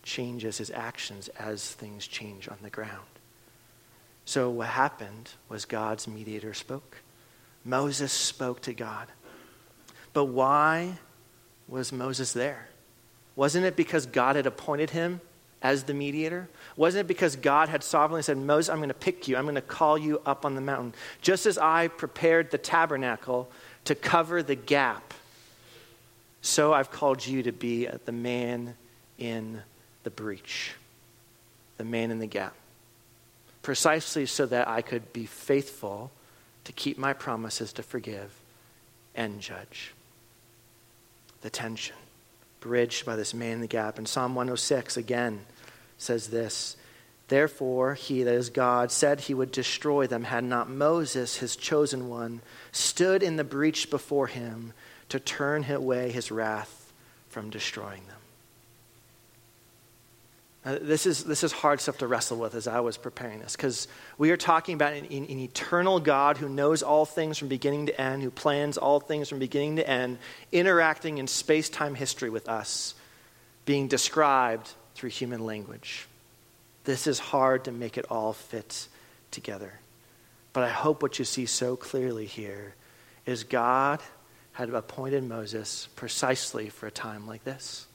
changes 0.03 0.59
his 0.59 0.71
actions 0.71 1.29
as 1.39 1.73
things 1.73 2.07
change 2.07 2.49
on 2.49 2.59
the 2.63 2.71
ground. 2.71 3.07
So 4.25 4.51
what 4.51 4.69
happened 4.69 5.31
was 5.49 5.65
God's 5.65 6.07
mediator 6.07 6.55
spoke. 6.55 6.99
Moses 7.65 8.13
spoke 8.13 8.61
to 8.63 8.73
God. 8.73 9.09
But 10.13 10.27
why 10.27 10.99
was 11.67 11.93
Moses 11.93 12.33
there? 12.33 12.69
Wasn't 13.37 13.65
it 13.65 13.77
because 13.77 14.07
God 14.07 14.37
had 14.37 14.47
appointed 14.47 14.91
him 14.91 15.21
as 15.63 15.85
the 15.85 15.95
mediator? 15.95 16.49
Wasn't 16.77 17.05
it 17.05 17.09
because 17.09 17.37
God 17.37 17.69
had 17.69 17.85
sovereignly 17.85 18.23
said, 18.23 18.37
Moses, 18.37 18.71
I'm 18.71 18.79
going 18.79 18.89
to 18.89 18.95
pick 18.95 19.29
you, 19.29 19.37
I'm 19.37 19.45
going 19.45 19.55
to 19.55 19.61
call 19.61 19.99
you 19.99 20.21
up 20.25 20.45
on 20.45 20.55
the 20.55 20.61
mountain? 20.61 20.95
Just 21.21 21.47
as 21.47 21.59
I 21.59 21.89
prepared 21.89 22.51
the 22.51 22.59
tabernacle 22.59 23.51
to 23.85 23.95
cover 23.95 24.43
the 24.43 24.55
gap, 24.55 25.14
so 26.43 26.73
I've 26.73 26.91
called 26.91 27.27
you 27.27 27.43
to 27.45 27.53
be 27.53 27.87
the 28.05 28.12
man 28.12 28.75
in 29.19 29.62
the 30.05 30.11
breach, 30.11 30.73
the 31.77 31.85
man 31.85 32.11
in 32.11 32.19
the 32.19 32.27
gap. 32.27 32.55
Precisely 33.62 34.27
so 34.27 34.47
that 34.47 34.69
I 34.69 34.83
could 34.83 35.12
be 35.12 35.27
faithful 35.27 36.11
to 36.64 36.73
keep 36.73 36.99
my 36.99 37.12
promises 37.12 37.73
to 37.75 37.83
forgive 37.83 38.31
and 39.14 39.41
judge. 39.41 39.93
The 41.43 41.51
tension 41.51 41.97
bridged 42.61 43.05
by 43.07 43.17
this 43.17 43.35
man 43.35 43.55
in 43.55 43.61
the 43.61 43.67
gap. 43.67 43.99
And 43.99 44.09
Psalm 44.09 44.35
106 44.35 44.97
again 44.97 45.45
says 45.99 46.29
this 46.29 46.77
Therefore, 47.29 47.95
he, 47.95 48.23
that 48.23 48.35
is 48.35 48.49
God, 48.49 48.91
said 48.91 49.21
he 49.21 49.35
would 49.35 49.53
destroy 49.53 50.07
them 50.07 50.25
had 50.25 50.45
not 50.45 50.71
Moses, 50.71 51.37
his 51.37 51.57
chosen 51.57 52.09
one, 52.09 52.41
stood 52.73 53.23
in 53.23 53.37
the 53.37 53.45
breach 53.45 53.91
before 53.91 54.27
him 54.27 54.73
to 55.11 55.21
turn 55.21 55.71
away 55.71 56.11
his 56.11 56.31
wrath 56.31 56.93
from 57.29 57.51
destroying 57.51 58.03
them. 58.07 58.19
Uh, 60.64 60.79
this, 60.83 61.07
is, 61.07 61.25
this 61.25 61.45
is 61.45 61.53
hard 61.53 61.81
stuff 61.81 61.99
to 61.99 62.07
wrestle 62.07 62.37
with 62.37 62.55
as 62.55 62.67
I 62.67 62.81
was 62.81 62.97
preparing 62.97 63.38
this 63.38 63.57
because 63.57 63.88
we 64.19 64.31
are 64.33 64.37
talking 64.37 64.75
about 64.75 64.93
an, 64.93 65.05
an, 65.05 65.25
an, 65.25 65.38
eternal 65.38 66.01
God 66.01 66.37
who 66.37 66.49
knows 66.49 66.83
all 66.83 67.07
things 67.07 67.38
from 67.38 67.49
beginning 67.49 67.87
to 67.87 68.01
end, 68.01 68.23
who 68.23 68.31
plans 68.31 68.77
all 68.77 69.01
things 69.01 69.29
from 69.29 69.38
beginning 69.38 69.77
to 69.77 69.88
end, 69.88 70.19
interacting 70.51 71.19
in 71.19 71.27
space 71.27 71.69
time 71.69 71.95
history 71.95 72.29
with 72.29 72.49
us, 72.49 72.95
being 73.67 73.87
described 73.87 74.71
through 74.95 75.11
human 75.11 75.47
language. 75.47 76.07
This 76.88 77.07
is 77.07 77.18
hard 77.18 77.64
to 77.64 77.70
make 77.70 77.98
it 77.98 78.07
all 78.11 78.33
fit 78.33 78.88
together. 79.31 79.74
But 80.55 80.64
I 80.64 80.70
hope 80.70 81.03
what 81.03 81.18
you 81.18 81.24
see 81.27 81.44
so 81.44 81.77
clearly 81.77 82.24
here 82.24 82.77
is 83.27 83.44
God 83.44 84.01
had 84.53 84.70
appointed 84.70 85.22
Moses 85.22 85.90
precisely 85.96 86.70
for 86.70 86.87
a 86.87 86.90
time 86.90 87.27
like 87.27 87.44
this 87.44 87.87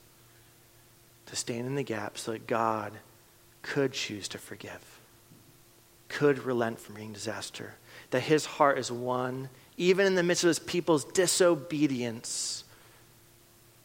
to 1.26 1.34
stand 1.34 1.66
in 1.66 1.74
the 1.74 1.82
gap 1.82 2.16
so 2.16 2.30
that 2.30 2.46
God 2.46 2.92
could 3.62 3.94
choose 3.94 4.28
to 4.28 4.38
forgive, 4.38 5.00
could 6.08 6.44
relent 6.44 6.78
from 6.78 6.94
bringing 6.94 7.14
disaster, 7.14 7.74
that 8.10 8.20
his 8.20 8.46
heart 8.46 8.78
is 8.78 8.92
one, 8.92 9.48
even 9.76 10.06
in 10.06 10.14
the 10.14 10.22
midst 10.22 10.44
of 10.44 10.48
his 10.48 10.60
people's 10.60 11.04
disobedience, 11.04 12.62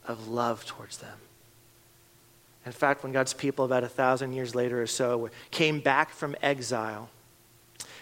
of 0.08 0.28
love 0.28 0.67
towards 0.67 1.00
them. 1.00 1.17
In 2.70 2.74
fact, 2.74 3.02
when 3.02 3.12
God's 3.12 3.34
people, 3.34 3.66
about 3.66 3.84
a 3.84 3.90
thousand 3.90 4.34
years 4.34 4.54
later 4.54 4.80
or 4.80 4.86
so, 4.86 5.32
came 5.50 5.80
back 5.80 6.12
from 6.12 6.36
exile 6.40 7.10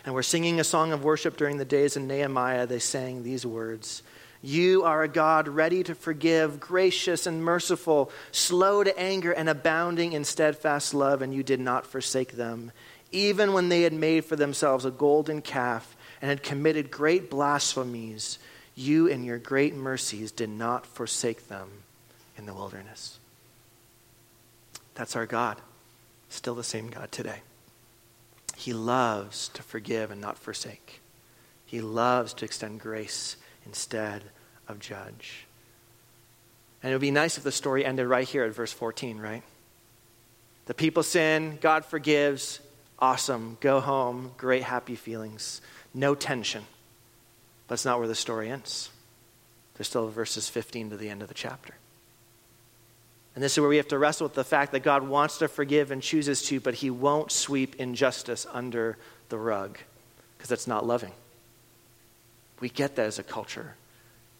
and 0.03 0.13
were 0.13 0.21
singing 0.21 0.59
a 0.59 0.65
song 0.65 0.91
of 0.91 1.05
worship 1.05 1.37
during 1.37 1.55
the 1.55 1.63
days 1.63 1.95
in 1.95 2.05
Nehemiah, 2.05 2.67
they 2.67 2.79
sang 2.79 3.23
these 3.23 3.45
words 3.45 4.03
you 4.41 4.83
are 4.83 5.03
a 5.03 5.07
God 5.07 5.47
ready 5.47 5.83
to 5.83 5.95
forgive, 5.95 6.59
gracious 6.59 7.25
and 7.25 7.41
merciful, 7.41 8.11
slow 8.33 8.83
to 8.83 8.99
anger, 8.99 9.31
and 9.31 9.47
abounding 9.47 10.11
in 10.11 10.25
steadfast 10.25 10.93
love, 10.93 11.21
and 11.21 11.33
you 11.33 11.43
did 11.43 11.61
not 11.61 11.87
forsake 11.87 12.33
them, 12.33 12.73
even 13.13 13.53
when 13.53 13.69
they 13.69 13.83
had 13.83 13.93
made 13.93 14.25
for 14.25 14.35
themselves 14.35 14.83
a 14.83 14.91
golden 14.91 15.41
calf 15.41 15.95
and 16.21 16.27
had 16.27 16.43
committed 16.43 16.91
great 16.91 17.29
blasphemies. 17.29 18.37
You, 18.75 19.07
in 19.07 19.23
your 19.23 19.39
great 19.39 19.75
mercies, 19.75 20.33
did 20.33 20.49
not 20.49 20.85
forsake 20.85 21.47
them 21.47 21.69
in 22.37 22.45
the 22.45 22.53
wilderness. 22.53 23.17
That's 24.97 25.15
our 25.15 25.27
God. 25.27 25.61
Still 26.27 26.55
the 26.55 26.63
same 26.63 26.87
God 26.87 27.11
today. 27.11 27.41
He 28.55 28.73
loves 28.73 29.49
to 29.49 29.61
forgive 29.61 30.09
and 30.09 30.19
not 30.19 30.39
forsake. 30.39 31.01
He 31.67 31.81
loves 31.81 32.33
to 32.33 32.45
extend 32.45 32.79
grace 32.79 33.37
instead 33.63 34.23
of 34.67 34.79
judge. 34.79 35.45
And 36.81 36.91
it 36.91 36.95
would 36.95 37.01
be 37.01 37.11
nice 37.11 37.37
if 37.37 37.43
the 37.43 37.51
story 37.51 37.85
ended 37.85 38.07
right 38.07 38.27
here 38.27 38.43
at 38.43 38.55
verse 38.55 38.73
14, 38.73 39.19
right? 39.19 39.43
The 40.65 40.73
people 40.73 41.03
sin, 41.03 41.59
God 41.61 41.85
forgives, 41.85 42.59
awesome, 42.97 43.57
go 43.61 43.79
home, 43.79 44.31
great 44.37 44.63
happy 44.63 44.95
feelings, 44.95 45.61
no 45.93 46.15
tension. 46.15 46.63
But 47.67 47.75
it's 47.75 47.85
not 47.85 47.99
where 47.99 48.07
the 48.07 48.15
story 48.15 48.49
ends. 48.49 48.89
There's 49.75 49.87
still 49.87 50.07
verses 50.07 50.49
15 50.49 50.89
to 50.89 50.97
the 50.97 51.09
end 51.09 51.21
of 51.21 51.27
the 51.27 51.35
chapter. 51.35 51.75
And 53.37 53.43
this 53.43 53.51
is 53.51 53.59
where 53.59 53.69
we 53.69 53.77
have 53.77 53.89
to 53.89 53.99
wrestle 53.99 54.25
with 54.25 54.33
the 54.33 54.43
fact 54.43 54.71
that 54.71 54.79
God 54.79 55.07
wants 55.07 55.37
to 55.37 55.47
forgive 55.47 55.91
and 55.91 56.01
chooses 56.01 56.41
to, 56.47 56.59
but 56.59 56.73
he 56.73 56.89
won't 56.89 57.31
sweep 57.31 57.75
injustice 57.75 58.47
under 58.51 58.97
the 59.29 59.37
rug 59.37 59.77
because 60.35 60.49
that's 60.49 60.65
not 60.65 60.87
loving. 60.87 61.11
We 62.59 62.69
get 62.69 62.95
that 62.95 63.05
as 63.05 63.19
a 63.19 63.23
culture. 63.23 63.75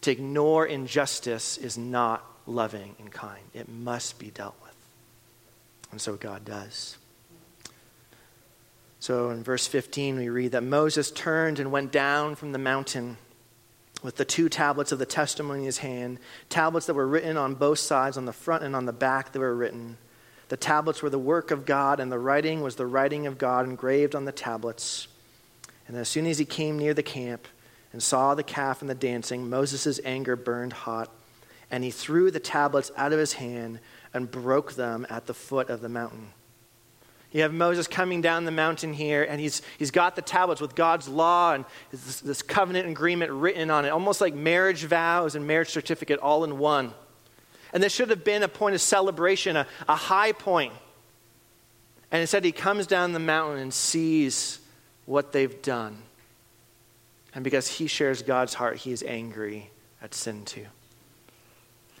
To 0.00 0.10
ignore 0.10 0.66
injustice 0.66 1.58
is 1.58 1.78
not 1.78 2.24
loving 2.44 2.96
and 2.98 3.08
kind, 3.08 3.44
it 3.54 3.68
must 3.68 4.18
be 4.18 4.32
dealt 4.32 4.56
with. 4.64 4.74
And 5.92 6.00
so 6.00 6.16
God 6.16 6.44
does. 6.44 6.98
So 8.98 9.30
in 9.30 9.44
verse 9.44 9.68
15, 9.68 10.16
we 10.16 10.28
read 10.28 10.50
that 10.50 10.64
Moses 10.64 11.12
turned 11.12 11.60
and 11.60 11.70
went 11.70 11.92
down 11.92 12.34
from 12.34 12.50
the 12.50 12.58
mountain 12.58 13.16
with 14.02 14.16
the 14.16 14.24
two 14.24 14.48
tablets 14.48 14.92
of 14.92 14.98
the 14.98 15.06
testimony 15.06 15.60
in 15.60 15.66
his 15.66 15.78
hand, 15.78 16.18
tablets 16.48 16.86
that 16.86 16.94
were 16.94 17.06
written 17.06 17.36
on 17.36 17.54
both 17.54 17.78
sides, 17.78 18.16
on 18.16 18.26
the 18.26 18.32
front 18.32 18.62
and 18.62 18.76
on 18.76 18.86
the 18.86 18.92
back, 18.92 19.32
they 19.32 19.38
were 19.38 19.54
written. 19.54 19.96
The 20.48 20.56
tablets 20.56 21.02
were 21.02 21.10
the 21.10 21.18
work 21.18 21.50
of 21.50 21.66
God, 21.66 22.00
and 22.00 22.10
the 22.10 22.18
writing 22.18 22.62
was 22.62 22.76
the 22.76 22.86
writing 22.86 23.26
of 23.26 23.38
God 23.38 23.66
engraved 23.66 24.14
on 24.14 24.24
the 24.24 24.32
tablets. 24.32 25.08
And 25.86 25.96
as 25.96 26.08
soon 26.08 26.26
as 26.26 26.38
he 26.38 26.44
came 26.44 26.78
near 26.78 26.94
the 26.94 27.02
camp 27.02 27.48
and 27.92 28.02
saw 28.02 28.34
the 28.34 28.42
calf 28.42 28.80
and 28.80 28.88
the 28.88 28.94
dancing, 28.94 29.50
Moses' 29.50 30.00
anger 30.04 30.36
burned 30.36 30.72
hot, 30.72 31.10
and 31.70 31.82
he 31.82 31.90
threw 31.90 32.30
the 32.30 32.40
tablets 32.40 32.90
out 32.96 33.12
of 33.12 33.18
his 33.18 33.34
hand 33.34 33.80
and 34.14 34.30
broke 34.30 34.74
them 34.74 35.06
at 35.10 35.26
the 35.26 35.34
foot 35.34 35.68
of 35.68 35.80
the 35.80 35.88
mountain. 35.88 36.28
You 37.32 37.42
have 37.42 37.52
Moses 37.52 37.86
coming 37.86 38.22
down 38.22 38.44
the 38.44 38.50
mountain 38.50 38.94
here, 38.94 39.22
and 39.22 39.38
he's, 39.38 39.60
he's 39.78 39.90
got 39.90 40.16
the 40.16 40.22
tablets 40.22 40.60
with 40.60 40.74
God's 40.74 41.08
law 41.08 41.52
and 41.52 41.66
this, 41.90 42.20
this 42.20 42.40
covenant 42.40 42.88
agreement 42.88 43.30
written 43.30 43.70
on 43.70 43.84
it, 43.84 43.90
almost 43.90 44.20
like 44.20 44.34
marriage 44.34 44.84
vows 44.84 45.34
and 45.34 45.46
marriage 45.46 45.68
certificate 45.68 46.18
all 46.20 46.44
in 46.44 46.58
one. 46.58 46.94
And 47.72 47.82
this 47.82 47.92
should 47.92 48.08
have 48.08 48.24
been 48.24 48.42
a 48.42 48.48
point 48.48 48.74
of 48.74 48.80
celebration, 48.80 49.56
a, 49.56 49.66
a 49.86 49.94
high 49.94 50.32
point. 50.32 50.72
And 52.10 52.22
instead, 52.22 52.44
he 52.44 52.52
comes 52.52 52.86
down 52.86 53.12
the 53.12 53.18
mountain 53.18 53.58
and 53.58 53.74
sees 53.74 54.58
what 55.04 55.32
they've 55.32 55.60
done. 55.60 55.98
And 57.34 57.44
because 57.44 57.68
he 57.68 57.86
shares 57.86 58.22
God's 58.22 58.54
heart, 58.54 58.78
he 58.78 58.92
is 58.92 59.02
angry 59.02 59.70
at 60.00 60.14
sin 60.14 60.46
too. 60.46 60.66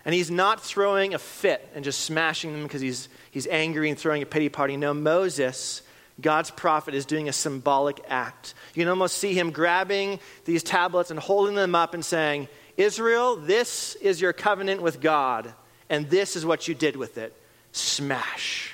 And 0.08 0.14
he's 0.14 0.30
not 0.30 0.62
throwing 0.62 1.12
a 1.12 1.18
fit 1.18 1.68
and 1.74 1.84
just 1.84 2.00
smashing 2.00 2.54
them 2.54 2.62
because 2.62 2.80
he's, 2.80 3.10
he's 3.30 3.46
angry 3.46 3.90
and 3.90 3.98
throwing 3.98 4.22
a 4.22 4.24
pity 4.24 4.48
party. 4.48 4.74
No, 4.74 4.94
Moses, 4.94 5.82
God's 6.18 6.50
prophet, 6.50 6.94
is 6.94 7.04
doing 7.04 7.28
a 7.28 7.32
symbolic 7.34 8.02
act. 8.08 8.54
You 8.72 8.80
can 8.80 8.88
almost 8.88 9.18
see 9.18 9.34
him 9.34 9.50
grabbing 9.50 10.18
these 10.46 10.62
tablets 10.62 11.10
and 11.10 11.20
holding 11.20 11.56
them 11.56 11.74
up 11.74 11.92
and 11.92 12.02
saying, 12.02 12.48
Israel, 12.78 13.36
this 13.36 13.96
is 13.96 14.18
your 14.18 14.32
covenant 14.32 14.80
with 14.80 15.02
God, 15.02 15.52
and 15.90 16.08
this 16.08 16.36
is 16.36 16.46
what 16.46 16.66
you 16.66 16.74
did 16.74 16.96
with 16.96 17.18
it. 17.18 17.36
Smash. 17.72 18.72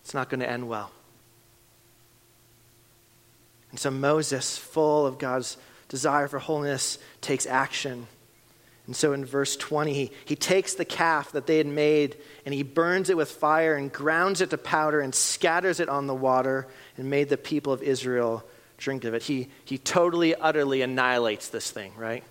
It's 0.00 0.14
not 0.14 0.30
going 0.30 0.40
to 0.40 0.48
end 0.50 0.66
well. 0.66 0.90
And 3.70 3.78
so 3.78 3.90
Moses, 3.90 4.56
full 4.56 5.06
of 5.06 5.18
God's 5.18 5.58
desire 5.88 6.28
for 6.28 6.38
holiness 6.38 6.98
takes 7.20 7.46
action. 7.46 8.06
And 8.86 8.96
so 8.96 9.12
in 9.12 9.24
verse 9.24 9.54
20, 9.56 9.92
he, 9.92 10.10
he 10.24 10.34
takes 10.34 10.74
the 10.74 10.84
calf 10.84 11.32
that 11.32 11.46
they 11.46 11.58
had 11.58 11.66
made 11.66 12.16
and 12.46 12.54
he 12.54 12.62
burns 12.62 13.10
it 13.10 13.16
with 13.18 13.30
fire 13.30 13.76
and 13.76 13.92
grounds 13.92 14.40
it 14.40 14.50
to 14.50 14.58
powder 14.58 15.00
and 15.00 15.14
scatters 15.14 15.78
it 15.78 15.90
on 15.90 16.06
the 16.06 16.14
water 16.14 16.66
and 16.96 17.10
made 17.10 17.28
the 17.28 17.36
people 17.36 17.72
of 17.72 17.82
Israel 17.82 18.42
drink 18.78 19.04
of 19.04 19.12
it. 19.12 19.22
He, 19.22 19.48
he 19.64 19.76
totally, 19.76 20.34
utterly 20.34 20.80
annihilates 20.80 21.48
this 21.48 21.70
thing, 21.70 21.92
right? 21.96 22.24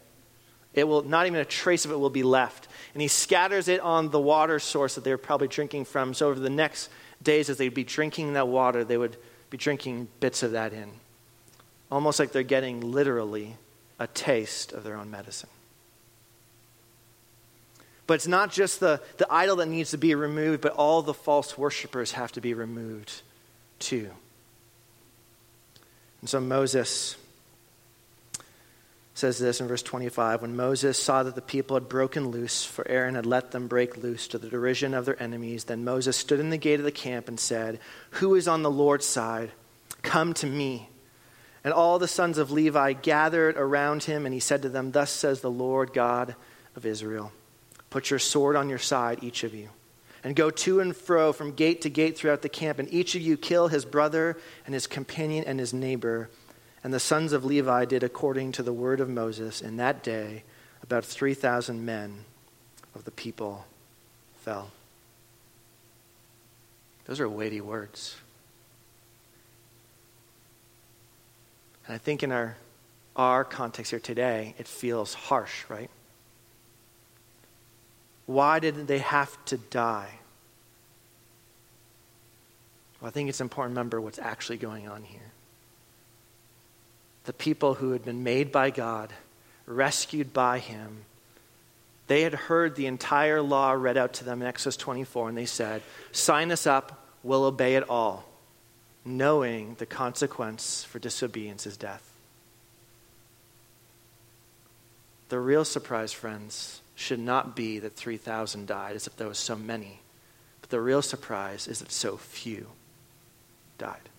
It 0.74 0.88
will, 0.88 1.04
not 1.04 1.28
even 1.28 1.40
a 1.40 1.46
trace 1.46 1.86
of 1.86 1.92
it 1.92 2.00
will 2.00 2.10
be 2.10 2.24
left. 2.24 2.68
And 2.94 3.02
he 3.02 3.08
scatters 3.08 3.68
it 3.68 3.80
on 3.80 4.10
the 4.10 4.20
water 4.20 4.58
source 4.58 4.96
that 4.96 5.04
they 5.04 5.12
were 5.12 5.18
probably 5.20 5.48
drinking 5.48 5.86
from. 5.86 6.16
So 6.16 6.30
over 6.30 6.40
the 6.40 6.50
next 6.50 6.90
days, 7.22 7.52
as 7.52 7.58
they'd 7.58 7.70
be 7.70 7.84
drinking 7.84 8.34
that 8.34 8.48
water, 8.48 8.84
they 8.84 8.98
would 8.98 9.18
be 9.52 9.58
drinking 9.58 10.08
bits 10.20 10.42
of 10.42 10.52
that 10.52 10.74
in 10.74 10.92
almost 11.92 12.20
like 12.20 12.32
they're 12.32 12.44
getting 12.44 12.82
literally 12.82 13.56
a 14.00 14.08
taste 14.08 14.74
of 14.74 14.84
their 14.84 14.96
own 14.96 15.10
medicine. 15.10 15.50
But 18.06 18.16
it's 18.16 18.28
not 18.28 18.52
just 18.52 18.80
the, 18.80 19.02
the 19.18 19.28
idol 19.30 19.58
that 19.58 19.68
needs 19.68 19.92
to 19.92 19.98
be 19.98 20.16
removed, 20.16 20.62
but 20.62 20.74
all 20.74 21.02
the 21.02 21.14
false 21.14 21.58
worshippers 21.58 22.14
have 22.14 22.32
to 22.34 22.42
be 22.42 22.54
removed 22.54 23.22
too. 23.80 24.10
And 26.22 26.30
so 26.30 26.40
Moses 26.40 27.18
says 29.14 29.40
this 29.40 29.60
in 29.60 29.68
verse 29.68 29.84
25 29.84 30.42
When 30.42 30.56
Moses 30.56 31.02
saw 31.02 31.24
that 31.24 31.36
the 31.36 31.42
people 31.42 31.76
had 31.76 31.90
broken 31.90 32.30
loose, 32.30 32.64
for 32.64 32.88
Aaron 32.88 33.16
had 33.16 33.26
let 33.26 33.52
them 33.52 33.68
break 33.68 33.98
loose 33.98 34.28
to 34.30 34.38
the 34.38 34.50
derision 34.50 34.94
of 34.94 35.06
their 35.06 35.22
enemies, 35.22 35.66
then 35.66 35.84
Moses 35.84 36.16
stood 36.16 36.40
in 36.40 36.50
the 36.50 36.58
gate 36.58 36.80
of 36.80 36.86
the 36.86 36.92
camp 36.92 37.28
and 37.28 37.40
said, 37.40 37.80
Who 38.12 38.36
is 38.36 38.48
on 38.48 38.64
the 38.64 38.72
Lord's 38.72 39.06
side? 39.06 39.52
Come 40.02 40.34
to 40.36 40.48
me. 40.48 40.90
And 41.64 41.74
all 41.74 42.00
the 42.00 42.08
sons 42.08 42.38
of 42.38 42.52
Levi 42.52 42.94
gathered 42.94 43.58
around 43.58 44.04
him, 44.04 44.26
and 44.26 44.34
he 44.34 44.40
said 44.40 44.62
to 44.62 44.70
them, 44.70 44.92
Thus 44.92 45.12
says 45.12 45.42
the 45.42 45.52
Lord 45.52 45.94
God 45.94 46.36
of 46.76 46.86
Israel 46.86 47.32
Put 47.90 48.10
your 48.10 48.20
sword 48.20 48.56
on 48.56 48.70
your 48.70 48.78
side, 48.78 49.20
each 49.24 49.44
of 49.44 49.54
you, 49.54 49.70
and 50.24 50.36
go 50.36 50.50
to 50.50 50.80
and 50.80 50.96
fro 50.96 51.32
from 51.32 51.54
gate 51.54 51.82
to 51.82 51.90
gate 51.90 52.18
throughout 52.18 52.42
the 52.42 52.50
camp, 52.50 52.80
and 52.80 52.94
each 52.94 53.16
of 53.16 53.22
you 53.22 53.38
kill 53.38 53.70
his 53.70 53.86
brother 53.86 54.38
and 54.66 54.74
his 54.74 54.88
companion 54.88 55.46
and 55.48 55.60
his 55.60 55.74
neighbor. 55.74 56.30
And 56.84 56.94
the 56.94 57.00
sons 57.00 57.34
of 57.34 57.46
Levi 57.46 57.86
did 57.86 58.04
according 58.04 58.52
to 58.54 58.64
the 58.64 58.74
word 58.74 59.00
of 59.00 59.10
Moses. 59.10 59.62
In 59.62 59.78
that 59.78 60.04
day, 60.04 60.44
about 60.84 61.06
3,000 61.06 61.86
men 61.86 62.26
of 62.94 63.04
the 63.04 63.12
people 63.12 63.66
fell. 64.36 64.70
Those 67.06 67.20
are 67.20 67.30
weighty 67.30 67.62
words. 67.62 68.18
And 71.88 71.96
I 71.96 71.98
think 71.98 72.22
in 72.22 72.32
our, 72.32 72.58
our 73.16 73.44
context 73.44 73.92
here 73.92 74.00
today, 74.00 74.54
it 74.58 74.68
feels 74.68 75.14
harsh, 75.14 75.64
right? 75.70 75.90
Why 78.26 78.60
did 78.60 78.88
they 78.88 79.00
have 79.00 79.44
to 79.46 79.58
die? 79.58 80.20
Well, 83.00 83.08
I 83.08 83.12
think 83.12 83.30
it's 83.30 83.40
important 83.40 83.76
to 83.76 83.80
remember 83.80 84.02
what's 84.02 84.20
actually 84.20 84.58
going 84.58 84.88
on 84.90 85.04
here. 85.04 85.32
The 87.24 87.34
people 87.34 87.76
who 87.76 87.92
had 87.92 88.04
been 88.04 88.24
made 88.24 88.52
by 88.52 88.70
God, 88.70 89.14
rescued 89.66 90.34
by 90.34 90.60
Him, 90.60 91.06
they 92.08 92.22
had 92.22 92.34
heard 92.34 92.76
the 92.76 92.86
entire 92.86 93.42
law 93.42 93.72
read 93.72 93.98
out 93.98 94.14
to 94.14 94.24
them 94.26 94.42
in 94.42 94.48
Exodus 94.48 94.78
24, 94.78 95.30
and 95.30 95.38
they 95.38 95.46
said, 95.46 95.82
Sign 96.12 96.52
us 96.52 96.66
up, 96.66 97.06
we'll 97.24 97.46
obey 97.46 97.76
it 97.76 97.90
all 97.90 98.26
knowing 99.08 99.76
the 99.76 99.86
consequence 99.86 100.84
for 100.84 101.00
disobedience 101.00 101.66
is 101.66 101.78
death. 101.78 102.12
The 105.30 105.40
real 105.40 105.64
surprise, 105.64 106.12
friends, 106.12 106.82
should 106.96 107.20
not 107.20 107.56
be 107.56 107.80
that 107.80 107.96
3,000 107.96 108.68
died 108.68 108.96
as 108.96 109.08
if 109.08 109.16
there 109.16 109.28
was 109.28 109.38
so 109.38 109.56
many, 109.56 110.02
but 110.62 110.70
the 110.70 110.82
real 110.82 111.02
surprise 111.02 111.68
is 111.68 111.80
that 111.80 111.92
so 111.92 112.18
few 112.18 112.68
died. 113.78 114.10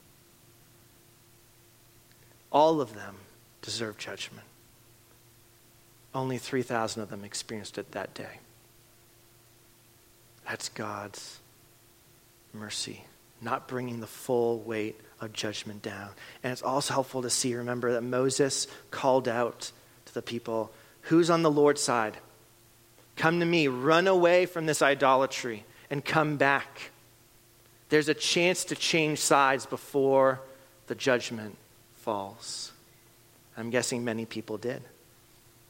All 2.50 2.80
of 2.80 2.94
them 2.94 3.16
deserve 3.60 3.98
judgment. 3.98 4.46
Only 6.14 6.38
3,000 6.38 7.02
of 7.02 7.10
them 7.10 7.24
experienced 7.24 7.76
it 7.76 7.92
that 7.92 8.14
day. 8.14 8.40
That's 10.46 10.70
God's 10.70 11.40
mercy 12.54 13.04
not 13.40 13.68
bringing 13.68 14.00
the 14.00 14.06
full 14.06 14.58
weight 14.60 15.00
of 15.20 15.32
judgment 15.32 15.82
down. 15.82 16.10
And 16.42 16.52
it's 16.52 16.62
also 16.62 16.94
helpful 16.94 17.22
to 17.22 17.30
see, 17.30 17.54
remember, 17.54 17.92
that 17.92 18.02
Moses 18.02 18.66
called 18.90 19.28
out 19.28 19.72
to 20.06 20.14
the 20.14 20.22
people 20.22 20.70
who's 21.02 21.30
on 21.30 21.42
the 21.42 21.50
Lord's 21.50 21.82
side? 21.82 22.16
Come 23.16 23.40
to 23.40 23.46
me, 23.46 23.66
run 23.68 24.06
away 24.06 24.46
from 24.46 24.66
this 24.66 24.82
idolatry, 24.82 25.64
and 25.90 26.04
come 26.04 26.36
back. 26.36 26.90
There's 27.88 28.08
a 28.08 28.14
chance 28.14 28.64
to 28.66 28.74
change 28.74 29.18
sides 29.18 29.66
before 29.66 30.40
the 30.86 30.94
judgment 30.94 31.56
falls. 31.96 32.72
I'm 33.56 33.70
guessing 33.70 34.04
many 34.04 34.24
people 34.24 34.58
did. 34.58 34.82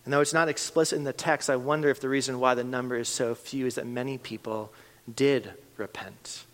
And 0.04 0.12
though 0.12 0.20
it's 0.20 0.34
not 0.34 0.48
explicit 0.48 0.98
in 0.98 1.04
the 1.04 1.12
text, 1.12 1.48
I 1.48 1.56
wonder 1.56 1.88
if 1.88 2.00
the 2.00 2.08
reason 2.08 2.40
why 2.40 2.54
the 2.54 2.64
number 2.64 2.96
is 2.96 3.08
so 3.08 3.34
few 3.34 3.66
is 3.66 3.76
that 3.76 3.86
many 3.86 4.18
people 4.18 4.72
did 5.14 5.52
repent. 5.76 6.44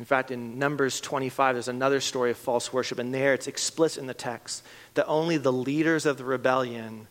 In 0.00 0.06
fact, 0.06 0.30
in 0.30 0.58
Numbers 0.58 0.98
25, 0.98 1.56
there's 1.56 1.68
another 1.68 2.00
story 2.00 2.30
of 2.30 2.38
false 2.38 2.72
worship, 2.72 2.98
and 2.98 3.12
there 3.12 3.34
it's 3.34 3.46
explicit 3.46 4.00
in 4.00 4.06
the 4.06 4.14
text 4.14 4.64
that 4.94 5.06
only 5.06 5.36
the 5.36 5.52
leaders 5.52 6.06
of 6.06 6.16
the 6.16 6.24
rebellion 6.24 7.06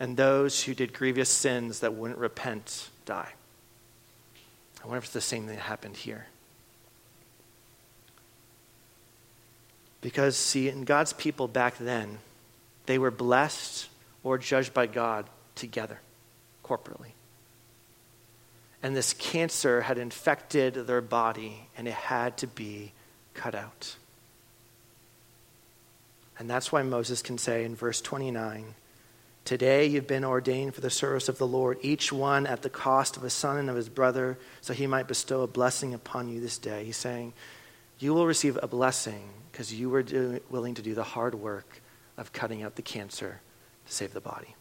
and 0.00 0.16
those 0.16 0.62
who 0.62 0.72
did 0.72 0.94
grievous 0.94 1.28
sins 1.28 1.80
that 1.80 1.92
wouldn't 1.92 2.18
repent 2.18 2.88
die. 3.04 3.28
I 4.82 4.86
wonder 4.86 4.96
if 4.96 5.04
it's 5.04 5.12
the 5.12 5.20
same 5.20 5.42
thing 5.46 5.56
that 5.56 5.62
happened 5.62 5.98
here. 5.98 6.28
Because, 10.00 10.34
see, 10.34 10.70
in 10.70 10.84
God's 10.84 11.12
people 11.12 11.46
back 11.46 11.76
then, 11.76 12.20
they 12.86 12.96
were 12.96 13.10
blessed 13.10 13.86
or 14.24 14.38
judged 14.38 14.72
by 14.72 14.86
God 14.86 15.28
together, 15.56 16.00
corporately. 16.64 17.12
And 18.82 18.96
this 18.96 19.12
cancer 19.12 19.82
had 19.82 19.98
infected 19.98 20.74
their 20.86 21.02
body, 21.02 21.68
and 21.76 21.86
it 21.86 21.94
had 21.94 22.38
to 22.38 22.46
be 22.46 22.92
cut 23.34 23.54
out. 23.54 23.96
And 26.38 26.48
that's 26.48 26.72
why 26.72 26.82
Moses 26.82 27.20
can 27.20 27.36
say 27.36 27.64
in 27.64 27.76
verse 27.76 28.00
29 28.00 28.74
Today 29.44 29.86
you've 29.86 30.06
been 30.06 30.24
ordained 30.24 30.74
for 30.74 30.80
the 30.80 30.90
service 30.90 31.28
of 31.28 31.38
the 31.38 31.46
Lord, 31.46 31.78
each 31.82 32.12
one 32.12 32.46
at 32.46 32.62
the 32.62 32.70
cost 32.70 33.16
of 33.16 33.24
a 33.24 33.30
son 33.30 33.56
and 33.56 33.68
of 33.68 33.76
his 33.76 33.88
brother, 33.88 34.38
so 34.60 34.72
he 34.72 34.86
might 34.86 35.08
bestow 35.08 35.42
a 35.42 35.46
blessing 35.46 35.92
upon 35.92 36.28
you 36.28 36.40
this 36.40 36.58
day. 36.58 36.84
He's 36.84 36.96
saying, 36.96 37.32
You 37.98 38.14
will 38.14 38.26
receive 38.26 38.58
a 38.62 38.68
blessing 38.68 39.28
because 39.50 39.72
you 39.72 39.90
were 39.90 40.02
do, 40.02 40.40
willing 40.50 40.74
to 40.74 40.82
do 40.82 40.94
the 40.94 41.02
hard 41.02 41.34
work 41.34 41.80
of 42.16 42.32
cutting 42.32 42.62
out 42.62 42.76
the 42.76 42.82
cancer 42.82 43.40
to 43.86 43.92
save 43.92 44.12
the 44.12 44.20
body. 44.20 44.54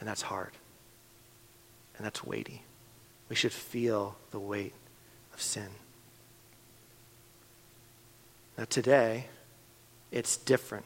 And 0.00 0.08
that's 0.08 0.22
hard. 0.22 0.52
And 1.96 2.06
that's 2.06 2.24
weighty. 2.24 2.62
We 3.28 3.36
should 3.36 3.52
feel 3.52 4.16
the 4.30 4.38
weight 4.38 4.74
of 5.34 5.42
sin. 5.42 5.68
Now, 8.56 8.64
today, 8.64 9.26
it's 10.10 10.36
different. 10.36 10.84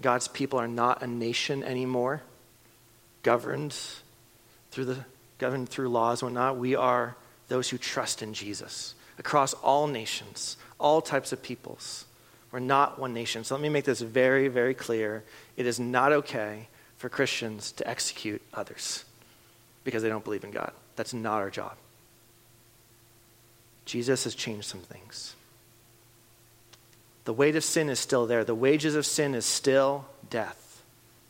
God's 0.00 0.28
people 0.28 0.58
are 0.58 0.68
not 0.68 1.02
a 1.02 1.06
nation 1.06 1.62
anymore, 1.62 2.22
governed 3.22 3.76
through, 4.70 4.84
the, 4.84 5.04
governed 5.38 5.68
through 5.68 5.88
laws 5.88 6.22
and 6.22 6.34
whatnot. 6.34 6.56
We 6.56 6.74
are 6.76 7.16
those 7.48 7.68
who 7.68 7.78
trust 7.78 8.22
in 8.22 8.32
Jesus 8.32 8.94
across 9.18 9.54
all 9.54 9.86
nations, 9.86 10.56
all 10.78 11.02
types 11.02 11.32
of 11.32 11.42
peoples. 11.42 12.04
We're 12.52 12.60
not 12.60 12.98
one 12.98 13.12
nation. 13.12 13.44
So 13.44 13.54
let 13.54 13.62
me 13.62 13.68
make 13.68 13.84
this 13.84 14.00
very, 14.00 14.48
very 14.48 14.74
clear. 14.74 15.24
It 15.56 15.66
is 15.66 15.80
not 15.80 16.12
okay 16.12 16.68
for 16.96 17.08
Christians 17.08 17.72
to 17.72 17.88
execute 17.88 18.40
others 18.54 19.04
because 19.84 20.02
they 20.02 20.08
don't 20.08 20.24
believe 20.24 20.44
in 20.44 20.50
God. 20.52 20.72
That's 20.98 21.14
not 21.14 21.34
our 21.34 21.48
job. 21.48 21.76
Jesus 23.84 24.24
has 24.24 24.34
changed 24.34 24.66
some 24.66 24.80
things. 24.80 25.36
The 27.24 27.32
weight 27.32 27.54
of 27.54 27.62
sin 27.62 27.88
is 27.88 28.00
still 28.00 28.26
there. 28.26 28.42
The 28.42 28.52
wages 28.52 28.96
of 28.96 29.06
sin 29.06 29.36
is 29.36 29.46
still 29.46 30.06
death. 30.28 30.82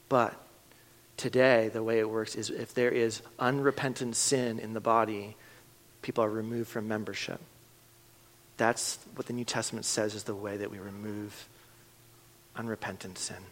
But 0.09 0.35
today, 1.19 1.69
the 1.69 1.83
way 1.83 1.99
it 1.99 2.09
works 2.09 2.35
is 2.35 2.49
if 2.49 2.73
there 2.73 2.91
is 2.91 3.21
unrepentant 3.39 4.17
sin 4.17 4.59
in 4.59 4.73
the 4.73 4.81
body, 4.81 5.37
people 6.01 6.25
are 6.25 6.31
removed 6.31 6.71
from 6.71 6.89
membership. 6.89 7.41
That's 8.57 8.99
what 9.17 9.27
the 9.27 9.35
New 9.35 9.45
Testament 9.45 9.85
says 9.85 10.15
is 10.15 10.23
the 10.23 10.35
way 10.35 10.57
that 10.57 10.71
we 10.71 10.79
remove 10.79 11.47
unrepentant 12.57 13.19
sin. 13.19 13.45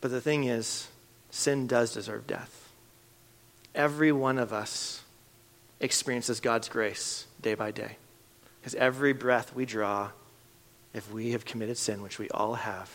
But 0.00 0.12
the 0.12 0.20
thing 0.20 0.44
is, 0.44 0.86
sin 1.30 1.66
does 1.66 1.92
deserve 1.92 2.28
death. 2.28 2.69
Every 3.74 4.12
one 4.12 4.38
of 4.38 4.52
us 4.52 5.02
experiences 5.80 6.40
God's 6.40 6.68
grace 6.68 7.26
day 7.40 7.54
by 7.54 7.70
day. 7.70 7.96
Because 8.60 8.74
every 8.74 9.12
breath 9.12 9.54
we 9.54 9.64
draw, 9.64 10.10
if 10.92 11.10
we 11.12 11.32
have 11.32 11.44
committed 11.44 11.78
sin, 11.78 12.02
which 12.02 12.18
we 12.18 12.28
all 12.30 12.54
have, 12.54 12.90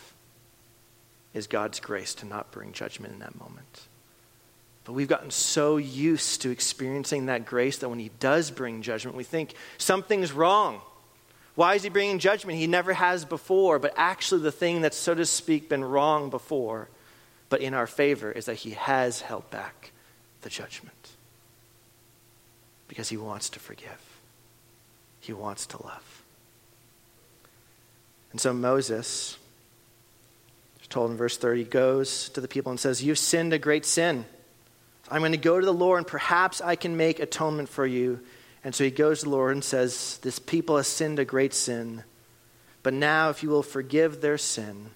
is 1.34 1.48
God's 1.48 1.80
grace 1.80 2.14
to 2.16 2.26
not 2.26 2.52
bring 2.52 2.72
judgment 2.72 3.14
in 3.14 3.20
that 3.20 3.40
moment. 3.40 3.88
But 4.84 4.94
we've 4.94 5.08
gotten 5.08 5.32
so 5.32 5.78
used 5.78 6.44
to 6.44 6.52
experiencing 6.52 7.26
that 7.26 7.46
grace 7.46 7.80
that 7.80 7.90
when 7.90 8.00
He 8.00 8.12
does 8.20 8.52
bring 8.52 8.84
judgment, 8.84 9.18
we 9.18 9.24
think 9.24 9.56
something's 9.80 10.32
wrong. 10.32 10.82
Why 11.56 11.74
is 11.74 11.84
He 11.84 11.90
bringing 11.90 12.20
judgment? 12.20 12.60
He 12.60 12.68
never 12.68 12.94
has 12.94 13.26
before. 13.26 13.80
But 13.80 13.94
actually, 13.98 14.42
the 14.42 14.52
thing 14.52 14.82
that's, 14.82 14.98
so 14.98 15.16
to 15.16 15.26
speak, 15.26 15.70
been 15.70 15.84
wrong 15.84 16.30
before, 16.30 16.90
but 17.50 17.62
in 17.62 17.74
our 17.74 17.88
favor, 17.88 18.32
is 18.32 18.46
that 18.46 18.58
He 18.58 18.72
has 18.72 19.22
held 19.22 19.50
back 19.50 19.92
the 20.46 20.50
judgment 20.52 21.10
because 22.88 23.10
He 23.10 23.18
wants 23.18 23.50
to 23.50 23.60
forgive. 23.60 24.20
He 25.20 25.34
wants 25.34 25.66
to 25.68 25.84
love. 25.84 26.24
And 28.32 28.40
so 28.40 28.54
Moses, 28.54 29.40
told 30.88 31.10
in 31.10 31.18
verse 31.18 31.36
30, 31.36 31.64
goes 31.64 32.30
to 32.30 32.42
the 32.42 32.48
people 32.48 32.70
and 32.70 32.80
says, 32.80 33.04
You've 33.04 33.18
sinned 33.18 33.54
a 33.54 33.58
great 33.58 33.86
sin. 33.86 34.26
I'm 35.10 35.22
going 35.22 35.32
to 35.32 35.38
go 35.38 35.60
to 35.60 35.66
the 35.66 35.74
Lord 35.74 35.98
and 35.98 36.08
perhaps 36.08 36.62
I 36.62 36.76
can 36.76 36.96
make 36.96 37.20
atonement 37.20 37.70
for 37.70 37.88
you. 37.88 38.20
And 38.64 38.76
so 38.76 38.84
he 38.84 38.92
goes 38.92 39.20
to 39.20 39.26
the 39.26 39.32
Lord 39.32 39.54
and 39.54 39.64
says, 39.64 40.20
This 40.22 40.38
people 40.38 40.78
has 40.78 40.88
sinned 40.88 41.18
a 41.18 41.26
great 41.26 41.56
sin. 41.56 42.04
But 42.84 42.94
now, 42.94 43.32
if 43.32 43.42
you 43.42 43.50
will 43.50 43.64
forgive 43.64 44.22
their 44.22 44.38
sin, 44.38 44.92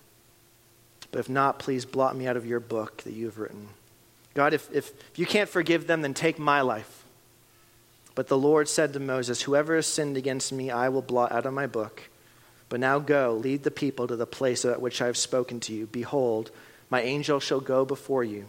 but 1.12 1.19
if 1.19 1.27
not, 1.27 1.57
please 1.57 1.85
blot 1.85 2.15
me 2.15 2.27
out 2.27 2.38
of 2.38 2.45
your 2.45 2.59
book 2.59 2.97
that 3.03 3.13
you 3.13 3.25
have 3.25 3.39
written. 3.39 3.69
God, 4.39 4.54
if, 4.54 4.73
if, 4.73 4.93
if 5.12 5.19
you 5.19 5.25
can't 5.25 5.49
forgive 5.49 5.86
them, 5.86 6.02
then 6.02 6.13
take 6.13 6.39
my 6.39 6.62
life. 6.62 7.04
But 8.15 8.30
the 8.30 8.38
Lord 8.38 8.69
said 8.69 8.93
to 8.93 8.99
Moses, 9.02 9.41
Whoever 9.41 9.75
has 9.75 9.86
sinned 9.86 10.15
against 10.15 10.54
me, 10.54 10.71
I 10.71 10.88
will 10.88 11.02
blot 11.02 11.34
out 11.34 11.45
of 11.45 11.54
my 11.54 11.67
book. 11.67 12.04
But 12.69 12.80
now 12.80 12.99
go, 12.99 13.34
lead 13.34 13.63
the 13.63 13.69
people 13.69 14.08
to 14.08 14.15
the 14.15 14.25
place 14.25 14.63
at 14.63 14.82
which 14.82 15.02
I 15.02 15.08
have 15.08 15.17
spoken 15.17 15.60
to 15.60 15.73
you. 15.73 15.88
Behold, 15.88 16.52
my 16.89 17.02
angel 17.02 17.41
shall 17.41 17.60
go 17.60 17.84
before 17.84 18.23
you. 18.23 18.45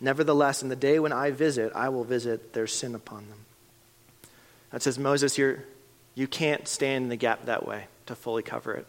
Nevertheless, 0.00 0.62
in 0.62 0.68
the 0.68 0.76
day 0.76 1.00
when 1.00 1.12
I 1.12 1.32
visit, 1.32 1.72
I 1.74 1.88
will 1.88 2.04
visit 2.04 2.52
their 2.52 2.68
sin 2.68 2.94
upon 2.94 3.28
them. 3.28 3.38
That 4.70 4.82
says, 4.82 5.00
Moses, 5.00 5.36
you're, 5.36 5.64
you 6.14 6.28
can't 6.28 6.68
stand 6.68 7.02
in 7.02 7.08
the 7.08 7.16
gap 7.16 7.46
that 7.46 7.66
way 7.66 7.86
to 8.06 8.14
fully 8.14 8.44
cover 8.44 8.74
it. 8.74 8.86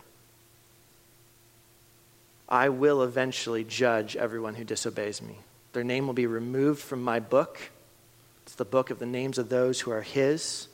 I 2.48 2.70
will 2.70 3.02
eventually 3.02 3.64
judge 3.64 4.16
everyone 4.16 4.54
who 4.54 4.64
disobeys 4.64 5.24
me. 5.24 5.40
Their 5.76 5.84
name 5.84 6.08
will 6.08 6.14
be 6.14 6.26
removed 6.26 6.82
from 6.82 7.04
my 7.04 7.20
book 7.20 7.60
it's 8.46 8.56
the 8.56 8.66
book 8.66 8.92
of 8.92 9.00
the 9.00 9.08
names 9.08 9.40
of 9.40 9.50
those 9.50 9.82
who 9.82 9.92
are 9.92 10.04
His. 10.04 10.68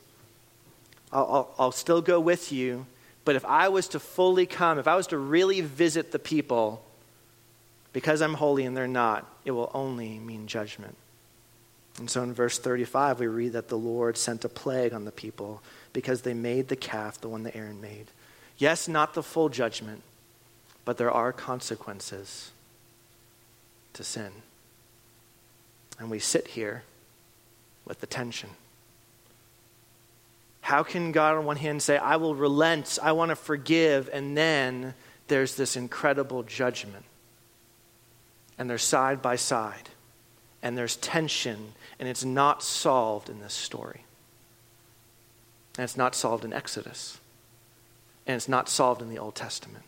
I'll, 1.12 1.26
I'll, 1.26 1.56
I'll 1.58 1.72
still 1.72 2.02
go 2.02 2.20
with 2.20 2.52
you, 2.52 2.86
but 3.24 3.36
if 3.36 3.46
I 3.46 3.70
was 3.70 3.88
to 3.90 4.00
fully 4.00 4.46
come, 4.46 4.78
if 4.78 4.88
I 4.88 4.96
was 4.96 5.08
to 5.08 5.18
really 5.18 5.62
visit 5.62 6.12
the 6.12 6.20
people, 6.20 6.84
because 7.94 8.22
I'm 8.22 8.34
holy 8.34 8.66
and 8.66 8.76
they're 8.76 8.88
not, 8.88 9.26
it 9.46 9.52
will 9.52 9.72
only 9.74 10.20
mean 10.20 10.48
judgment. 10.48 10.98
And 11.98 12.10
so 12.10 12.24
in 12.24 12.34
verse 12.34 12.60
35, 12.60 13.20
we 13.20 13.28
read 13.28 13.54
that 13.54 13.70
the 13.70 13.78
Lord 13.78 14.18
sent 14.18 14.44
a 14.46 14.50
plague 14.50 14.94
on 14.94 15.06
the 15.06 15.12
people 15.12 15.62
because 15.94 16.22
they 16.22 16.34
made 16.34 16.68
the 16.68 16.76
calf, 16.76 17.22
the 17.22 17.30
one 17.30 17.44
that 17.44 17.56
Aaron 17.56 17.80
made. 17.80 18.08
Yes, 18.58 18.88
not 18.88 19.14
the 19.14 19.24
full 19.24 19.50
judgment, 19.50 20.04
but 20.84 20.98
there 20.98 21.12
are 21.12 21.32
consequences 21.32 22.52
to 23.94 24.04
sin. 24.04 24.32
And 26.02 26.10
we 26.10 26.18
sit 26.18 26.48
here 26.48 26.82
with 27.86 28.02
the 28.02 28.08
tension. 28.08 28.50
How 30.62 30.82
can 30.82 31.12
God, 31.12 31.38
on 31.38 31.46
one 31.46 31.58
hand, 31.58 31.84
say, 31.84 31.96
I 31.96 32.16
will 32.16 32.34
relent, 32.34 32.98
I 33.04 33.12
want 33.12 33.30
to 33.30 33.36
forgive, 33.36 34.10
and 34.12 34.36
then 34.36 34.96
there's 35.28 35.56
this 35.56 35.76
incredible 35.76 36.42
judgment? 36.42 37.06
And 38.58 38.68
they're 38.68 38.80
side 38.80 39.22
by 39.22 39.36
side, 39.36 39.90
and 40.64 40.76
there's 40.76 40.96
tension, 40.96 41.74
and 42.00 42.10
it's 42.10 42.26
not 42.26 42.64
solved 42.64 43.30
in 43.30 43.40
this 43.40 43.54
story. 43.54 44.04
And 45.78 45.84
it's 45.84 45.98
not 45.98 46.16
solved 46.16 46.44
in 46.44 46.52
Exodus, 46.52 47.20
and 48.26 48.36
it's 48.36 48.50
not 48.50 48.70
solved 48.70 49.04
in 49.04 49.10
the 49.10 49.20
Old 49.20 49.36
Testament 49.36 49.86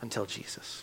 until 0.00 0.26
Jesus. 0.26 0.82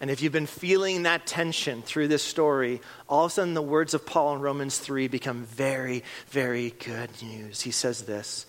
And 0.00 0.10
if 0.10 0.22
you've 0.22 0.32
been 0.32 0.46
feeling 0.46 1.02
that 1.02 1.26
tension 1.26 1.82
through 1.82 2.08
this 2.08 2.22
story, 2.22 2.80
all 3.06 3.26
of 3.26 3.32
a 3.32 3.34
sudden 3.34 3.52
the 3.52 3.60
words 3.60 3.92
of 3.92 4.06
Paul 4.06 4.36
in 4.36 4.40
Romans 4.40 4.78
3 4.78 5.08
become 5.08 5.44
very, 5.44 6.02
very 6.28 6.70
good 6.70 7.10
news. 7.22 7.60
He 7.60 7.70
says 7.70 8.02
this 8.02 8.46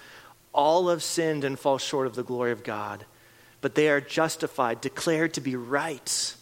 All 0.53 0.87
have 0.87 1.03
sinned 1.03 1.43
and 1.43 1.59
fall 1.59 1.77
short 1.77 2.07
of 2.07 2.15
the 2.15 2.23
glory 2.23 2.53
of 2.53 2.63
God, 2.63 3.05
but 3.59 3.75
they 3.75 3.89
are 3.89 3.99
justified, 3.99 4.79
declared 4.79 5.33
to 5.33 5.41
be 5.41 5.57
right, 5.57 6.35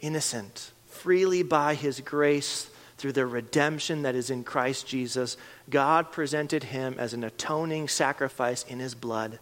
innocent, 0.00 0.70
freely 0.86 1.42
by 1.42 1.74
his 1.74 2.00
grace 2.00 2.70
through 2.98 3.12
the 3.12 3.26
redemption 3.26 4.02
that 4.02 4.14
is 4.14 4.30
in 4.30 4.44
Christ 4.44 4.86
Jesus. 4.86 5.36
God 5.68 6.12
presented 6.12 6.62
him 6.62 6.94
as 6.96 7.12
an 7.12 7.24
atoning 7.24 7.88
sacrifice 7.88 8.62
in 8.62 8.78
his 8.78 8.94
blood, 8.94 9.40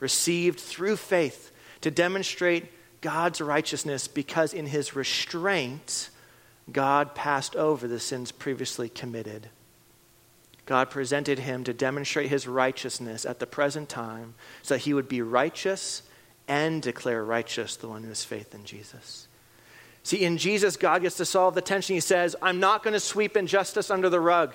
received 0.00 0.58
through 0.58 0.96
faith 0.96 1.52
to 1.82 1.90
demonstrate 1.92 2.66
God's 3.06 3.40
righteousness 3.40 4.08
because 4.08 4.52
in 4.52 4.66
his 4.66 4.96
restraint, 4.96 6.10
God 6.72 7.14
passed 7.14 7.54
over 7.54 7.86
the 7.86 8.00
sins 8.00 8.32
previously 8.32 8.88
committed. 8.88 9.48
God 10.64 10.90
presented 10.90 11.38
him 11.38 11.62
to 11.62 11.72
demonstrate 11.72 12.30
his 12.30 12.48
righteousness 12.48 13.24
at 13.24 13.38
the 13.38 13.46
present 13.46 13.88
time 13.88 14.34
so 14.62 14.74
that 14.74 14.80
he 14.80 14.92
would 14.92 15.08
be 15.08 15.22
righteous 15.22 16.02
and 16.48 16.82
declare 16.82 17.24
righteous 17.24 17.76
the 17.76 17.86
one 17.86 18.02
who 18.02 18.08
has 18.08 18.24
faith 18.24 18.52
in 18.56 18.64
Jesus. 18.64 19.28
See, 20.02 20.24
in 20.24 20.36
Jesus, 20.36 20.76
God 20.76 21.02
gets 21.02 21.18
to 21.18 21.24
solve 21.24 21.54
the 21.54 21.62
tension. 21.62 21.94
He 21.94 22.00
says, 22.00 22.34
I'm 22.42 22.58
not 22.58 22.82
going 22.82 22.94
to 22.94 22.98
sweep 22.98 23.36
injustice 23.36 23.88
under 23.88 24.08
the 24.08 24.18
rug. 24.18 24.52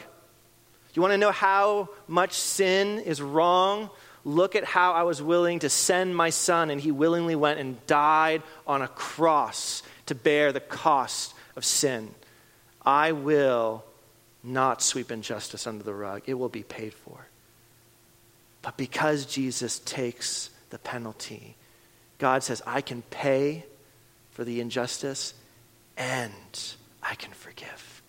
You 0.93 1.01
want 1.01 1.13
to 1.13 1.17
know 1.17 1.31
how 1.31 1.87
much 2.05 2.33
sin 2.33 2.99
is 2.99 3.21
wrong? 3.21 3.89
Look 4.23 4.55
at 4.55 4.63
how 4.63 4.93
I 4.93 5.03
was 5.03 5.21
willing 5.21 5.59
to 5.59 5.69
send 5.69 6.15
my 6.15 6.29
son, 6.29 6.69
and 6.69 6.79
he 6.79 6.91
willingly 6.91 7.35
went 7.35 7.59
and 7.59 7.85
died 7.87 8.43
on 8.67 8.81
a 8.81 8.87
cross 8.87 9.81
to 10.05 10.15
bear 10.15 10.51
the 10.51 10.59
cost 10.59 11.33
of 11.55 11.65
sin. 11.65 12.13
I 12.83 13.11
will 13.13 13.83
not 14.43 14.81
sweep 14.81 15.11
injustice 15.11 15.67
under 15.67 15.83
the 15.83 15.93
rug, 15.93 16.23
it 16.25 16.33
will 16.33 16.49
be 16.49 16.63
paid 16.63 16.93
for. 16.93 17.27
But 18.61 18.77
because 18.77 19.25
Jesus 19.25 19.79
takes 19.79 20.49
the 20.69 20.77
penalty, 20.77 21.55
God 22.19 22.43
says, 22.43 22.61
I 22.65 22.81
can 22.81 23.01
pay 23.03 23.65
for 24.31 24.43
the 24.43 24.61
injustice 24.61 25.33
and 25.97 26.33
I 27.01 27.15
can 27.15 27.31
forgive. 27.31 28.01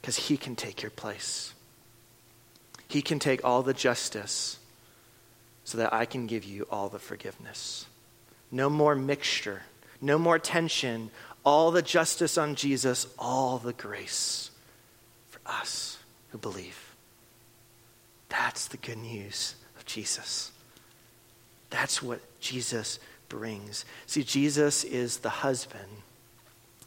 Because 0.00 0.16
He 0.16 0.36
can 0.36 0.56
take 0.56 0.82
your 0.82 0.90
place. 0.90 1.52
He 2.88 3.02
can 3.02 3.18
take 3.18 3.44
all 3.44 3.62
the 3.62 3.74
justice 3.74 4.58
so 5.64 5.78
that 5.78 5.92
I 5.92 6.04
can 6.04 6.26
give 6.26 6.44
you 6.44 6.66
all 6.70 6.88
the 6.88 6.98
forgiveness. 6.98 7.86
No 8.50 8.68
more 8.68 8.94
mixture, 8.94 9.62
no 10.00 10.18
more 10.18 10.38
tension, 10.38 11.10
all 11.44 11.70
the 11.70 11.82
justice 11.82 12.38
on 12.38 12.54
Jesus, 12.54 13.06
all 13.18 13.58
the 13.58 13.72
grace 13.72 14.50
for 15.30 15.40
us 15.46 15.98
who 16.30 16.38
believe. 16.38 16.94
That's 18.28 18.66
the 18.68 18.76
good 18.76 18.98
news 18.98 19.54
of 19.76 19.86
Jesus. 19.86 20.52
That's 21.70 22.02
what 22.02 22.20
Jesus 22.40 22.98
brings. 23.28 23.84
See, 24.06 24.22
Jesus 24.22 24.84
is 24.84 25.18
the 25.18 25.28
husband 25.28 25.88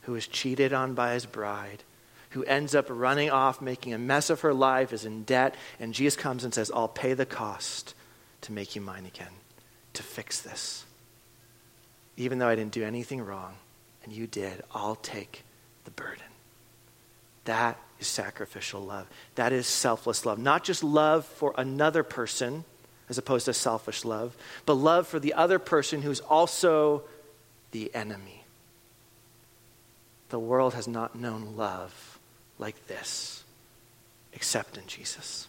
who 0.04 0.16
is 0.16 0.28
cheated 0.28 0.72
on 0.74 0.94
by 0.94 1.14
his 1.14 1.26
bride, 1.26 1.84
who 2.32 2.44
ends 2.44 2.76
up 2.76 2.88
running 2.90 3.30
off, 3.30 3.62
making 3.62 3.94
a 3.94 3.98
mess 3.98 4.30
of 4.30 4.42
her 4.42 4.54
life, 4.54 4.92
is 4.92 5.06
in 5.06 5.24
debt, 5.24 5.56
and 5.80 5.94
Jesus 5.94 6.16
comes 6.16 6.44
and 6.44 6.54
says, 6.54 6.72
I'll 6.74 6.88
pay 6.88 7.14
the 7.14 7.26
cost 7.26 7.94
to 8.42 8.52
make 8.52 8.76
you 8.76 8.82
mine 8.82 9.06
again, 9.06 9.32
to 9.94 10.04
fix 10.04 10.42
this. 10.42 10.86
Even 12.18 12.40
though 12.40 12.48
I 12.48 12.56
didn't 12.56 12.74
do 12.74 12.84
anything 12.84 13.22
wrong, 13.22 13.56
and 14.04 14.12
you 14.12 14.28
did, 14.28 14.64
I'll 14.74 14.96
take 14.96 15.44
the 15.86 15.92
burden. 15.92 16.24
That 17.46 17.80
is 18.00 18.08
sacrificial 18.08 18.82
love. 18.82 19.08
That 19.36 19.54
is 19.54 19.68
selfless 19.68 20.26
love. 20.26 20.38
Not 20.38 20.64
just 20.64 20.84
love 20.84 21.26
for 21.26 21.54
another 21.58 22.04
person, 22.04 22.66
as 23.10 23.18
opposed 23.18 23.46
to 23.46 23.54
selfish 23.54 24.04
love, 24.04 24.36
but 24.66 24.74
love 24.74 25.08
for 25.08 25.20
the 25.20 25.34
other 25.34 25.60
person 25.60 26.02
who's 26.02 26.20
also 26.20 27.04
the 27.72 27.94
enemy. 27.96 28.44
The 30.30 30.40
world 30.40 30.74
has 30.74 30.88
not 30.88 31.16
known 31.16 31.56
love 31.56 32.17
like 32.60 32.88
this 32.88 33.44
except 34.34 34.78
in 34.78 34.86
Jesus. 34.88 35.48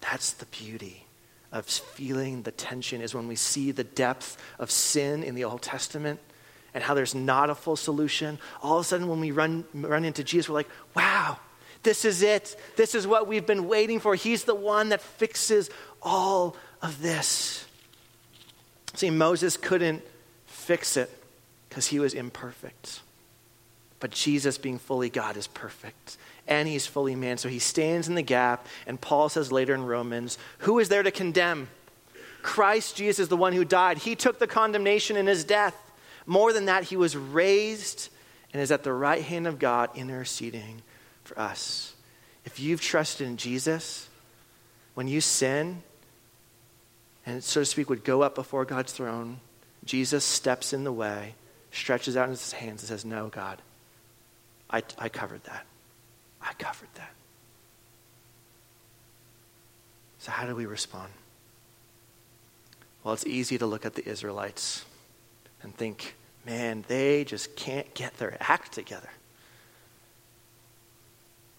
That's 0.00 0.32
the 0.32 0.46
beauty 0.46 1.04
of 1.52 1.66
feeling 1.66 2.42
the 2.42 2.50
tension 2.50 3.00
is 3.00 3.14
when 3.14 3.28
we 3.28 3.36
see 3.36 3.70
the 3.70 3.84
depth 3.84 4.36
of 4.58 4.70
sin 4.70 5.22
in 5.22 5.34
the 5.34 5.44
Old 5.44 5.62
Testament 5.62 6.20
and 6.74 6.82
how 6.82 6.94
there's 6.94 7.14
not 7.14 7.48
a 7.48 7.54
full 7.54 7.76
solution. 7.76 8.38
All 8.62 8.78
of 8.78 8.80
a 8.80 8.84
sudden, 8.84 9.08
when 9.08 9.20
we 9.20 9.30
run, 9.30 9.64
run 9.72 10.04
into 10.04 10.24
Jesus, 10.24 10.48
we're 10.48 10.56
like, 10.56 10.68
wow, 10.96 11.38
this 11.84 12.04
is 12.04 12.22
it. 12.22 12.56
This 12.76 12.94
is 12.94 13.06
what 13.06 13.28
we've 13.28 13.46
been 13.46 13.68
waiting 13.68 14.00
for. 14.00 14.16
He's 14.16 14.44
the 14.44 14.54
one 14.54 14.88
that 14.88 15.00
fixes 15.00 15.70
all 16.02 16.56
of 16.82 17.00
this. 17.00 17.64
See, 18.94 19.10
Moses 19.10 19.56
couldn't 19.56 20.02
fix 20.46 20.96
it 20.96 21.10
because 21.68 21.86
he 21.86 22.00
was 22.00 22.14
imperfect. 22.14 23.00
But 24.00 24.10
Jesus, 24.10 24.58
being 24.58 24.78
fully 24.78 25.08
God, 25.08 25.36
is 25.36 25.46
perfect 25.46 26.18
and 26.46 26.68
he's 26.68 26.86
fully 26.86 27.14
man. 27.14 27.38
So 27.38 27.48
he 27.48 27.58
stands 27.58 28.08
in 28.08 28.14
the 28.14 28.22
gap. 28.22 28.66
And 28.86 29.00
Paul 29.00 29.28
says 29.28 29.50
later 29.50 29.74
in 29.74 29.84
Romans, 29.84 30.38
Who 30.58 30.78
is 30.78 30.88
there 30.88 31.02
to 31.02 31.10
condemn? 31.10 31.68
Christ 32.42 32.96
Jesus 32.96 33.20
is 33.20 33.28
the 33.28 33.36
one 33.36 33.54
who 33.54 33.64
died. 33.64 33.98
He 33.98 34.14
took 34.14 34.38
the 34.38 34.46
condemnation 34.46 35.16
in 35.16 35.26
his 35.26 35.44
death. 35.44 35.74
More 36.26 36.52
than 36.52 36.66
that, 36.66 36.84
he 36.84 36.96
was 36.96 37.16
raised 37.16 38.10
and 38.52 38.62
is 38.62 38.70
at 38.70 38.82
the 38.82 38.92
right 38.92 39.22
hand 39.22 39.46
of 39.46 39.58
God 39.58 39.90
interceding 39.94 40.82
for 41.24 41.38
us. 41.38 41.94
If 42.44 42.60
you've 42.60 42.80
trusted 42.80 43.26
in 43.26 43.36
Jesus, 43.38 44.08
when 44.94 45.08
you 45.08 45.20
sin, 45.20 45.82
and 47.24 47.42
so 47.42 47.62
to 47.62 47.64
speak, 47.64 47.88
would 47.88 48.04
go 48.04 48.22
up 48.22 48.34
before 48.34 48.66
God's 48.66 48.92
throne, 48.92 49.40
Jesus 49.84 50.24
steps 50.24 50.72
in 50.72 50.84
the 50.84 50.92
way, 50.92 51.34
stretches 51.72 52.16
out 52.16 52.28
his 52.28 52.52
hands, 52.52 52.82
and 52.82 52.88
says, 52.88 53.04
No, 53.04 53.28
God, 53.28 53.60
I, 54.74 54.82
I 54.98 55.08
covered 55.08 55.44
that. 55.44 55.66
I 56.42 56.52
covered 56.54 56.88
that. 56.94 57.12
So, 60.18 60.32
how 60.32 60.46
do 60.48 60.56
we 60.56 60.66
respond? 60.66 61.12
Well, 63.04 63.14
it's 63.14 63.24
easy 63.24 63.56
to 63.58 63.66
look 63.66 63.86
at 63.86 63.94
the 63.94 64.04
Israelites 64.08 64.84
and 65.62 65.72
think, 65.76 66.16
man, 66.44 66.84
they 66.88 67.22
just 67.22 67.54
can't 67.54 67.94
get 67.94 68.16
their 68.18 68.36
act 68.40 68.72
together. 68.72 69.10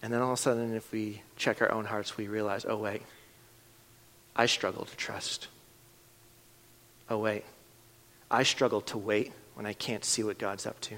And 0.02 0.12
then 0.12 0.20
all 0.20 0.32
of 0.34 0.38
a 0.38 0.42
sudden, 0.42 0.74
if 0.74 0.92
we 0.92 1.22
check 1.36 1.62
our 1.62 1.72
own 1.72 1.86
hearts, 1.86 2.18
we 2.18 2.28
realize, 2.28 2.66
oh, 2.68 2.76
wait, 2.76 3.00
I 4.34 4.44
struggle 4.44 4.84
to 4.84 4.96
trust. 4.96 5.48
Oh, 7.08 7.16
wait, 7.16 7.44
I 8.30 8.42
struggle 8.42 8.82
to 8.82 8.98
wait 8.98 9.32
when 9.54 9.64
I 9.64 9.72
can't 9.72 10.04
see 10.04 10.22
what 10.22 10.36
God's 10.36 10.66
up 10.66 10.78
to. 10.82 10.96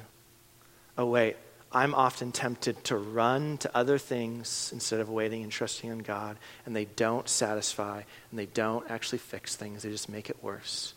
Oh, 0.97 1.07
wait, 1.07 1.37
I'm 1.71 1.95
often 1.95 2.33
tempted 2.33 2.83
to 2.85 2.97
run 2.97 3.59
to 3.59 3.77
other 3.77 3.99
things 3.99 4.71
instead 4.73 5.01
of 5.01 5.11
waiting 5.11 5.43
and 5.43 5.53
trusting 5.53 5.91
in 5.91 5.99
God, 5.99 6.39
and 6.65 6.75
they 6.75 6.87
don't 6.87 7.29
satisfy 7.29 8.03
and 8.31 8.39
they 8.39 8.47
don't 8.47 8.91
actually 8.91 9.19
fix 9.19 9.55
things, 9.55 9.83
they 9.83 9.91
just 9.91 10.09
make 10.09 10.31
it 10.31 10.43
worse. 10.43 10.95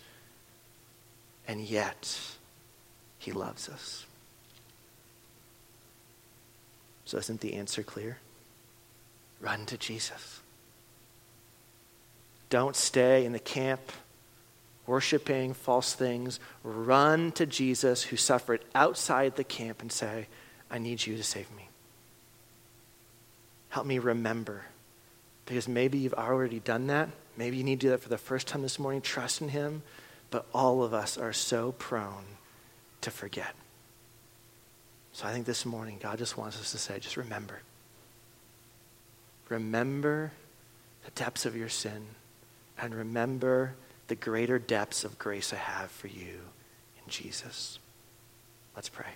And 1.47 1.61
yet, 1.61 2.17
He 3.17 3.32
loves 3.32 3.67
us. 3.67 4.05
So, 7.03 7.17
isn't 7.17 7.41
the 7.41 7.55
answer 7.55 7.84
clear? 7.84 8.19
Run 9.41 9.65
to 9.65 9.78
Jesus. 9.78 10.39
Don't 12.49 12.76
stay 12.76 13.26
in 13.26 13.34
the 13.34 13.39
camp 13.39 13.82
worshiping 14.88 15.53
false 15.53 15.93
things. 15.93 16.39
Run 16.63 17.32
to 17.34 17.45
Jesus 17.45 18.03
who 18.03 18.17
suffered 18.17 18.63
outside 18.76 19.36
the 19.36 19.43
camp 19.43 19.82
and 19.82 19.91
say, 19.91 20.28
I 20.72 20.78
need 20.78 21.05
you 21.05 21.17
to 21.17 21.24
save 21.24 21.51
me. 21.55 21.67
Help 23.69 23.86
me 23.86 23.99
remember. 23.99 24.63
Because 25.45 25.67
maybe 25.67 25.97
you've 25.97 26.13
already 26.13 26.59
done 26.59 26.88
that. 26.88 27.09
Maybe 27.36 27.57
you 27.57 27.63
need 27.63 27.82
to 27.82 27.88
do 27.88 27.89
that 27.91 28.01
for 28.01 28.09
the 28.09 28.17
first 28.17 28.47
time 28.47 28.61
this 28.61 28.80
morning. 28.80 29.01
Trust 29.01 29.41
in 29.41 29.49
Him. 29.49 29.84
But 30.30 30.45
all 30.53 30.82
of 30.82 30.93
us 30.93 31.17
are 31.17 31.34
so 31.34 31.74
prone 31.74 32.24
to 33.01 33.11
forget. 33.11 33.53
So 35.11 35.28
I 35.28 35.34
think 35.34 35.45
this 35.45 35.65
morning, 35.65 35.99
God 36.01 36.17
just 36.17 36.38
wants 36.38 36.57
us 36.59 36.72
to 36.72 36.78
say, 36.78 36.99
just 36.99 37.17
remember. 37.17 37.59
Remember 39.49 40.32
the 41.03 41.11
depths 41.11 41.45
of 41.45 41.55
your 41.57 41.67
sin 41.67 42.05
and 42.80 42.95
remember 42.95 43.74
the 44.07 44.15
greater 44.15 44.57
depths 44.57 45.03
of 45.03 45.19
grace 45.19 45.51
I 45.51 45.57
have 45.57 45.91
for 45.91 46.07
you 46.07 46.39
in 46.95 47.09
Jesus. 47.09 47.80
Let's 48.74 48.88
pray. 48.88 49.07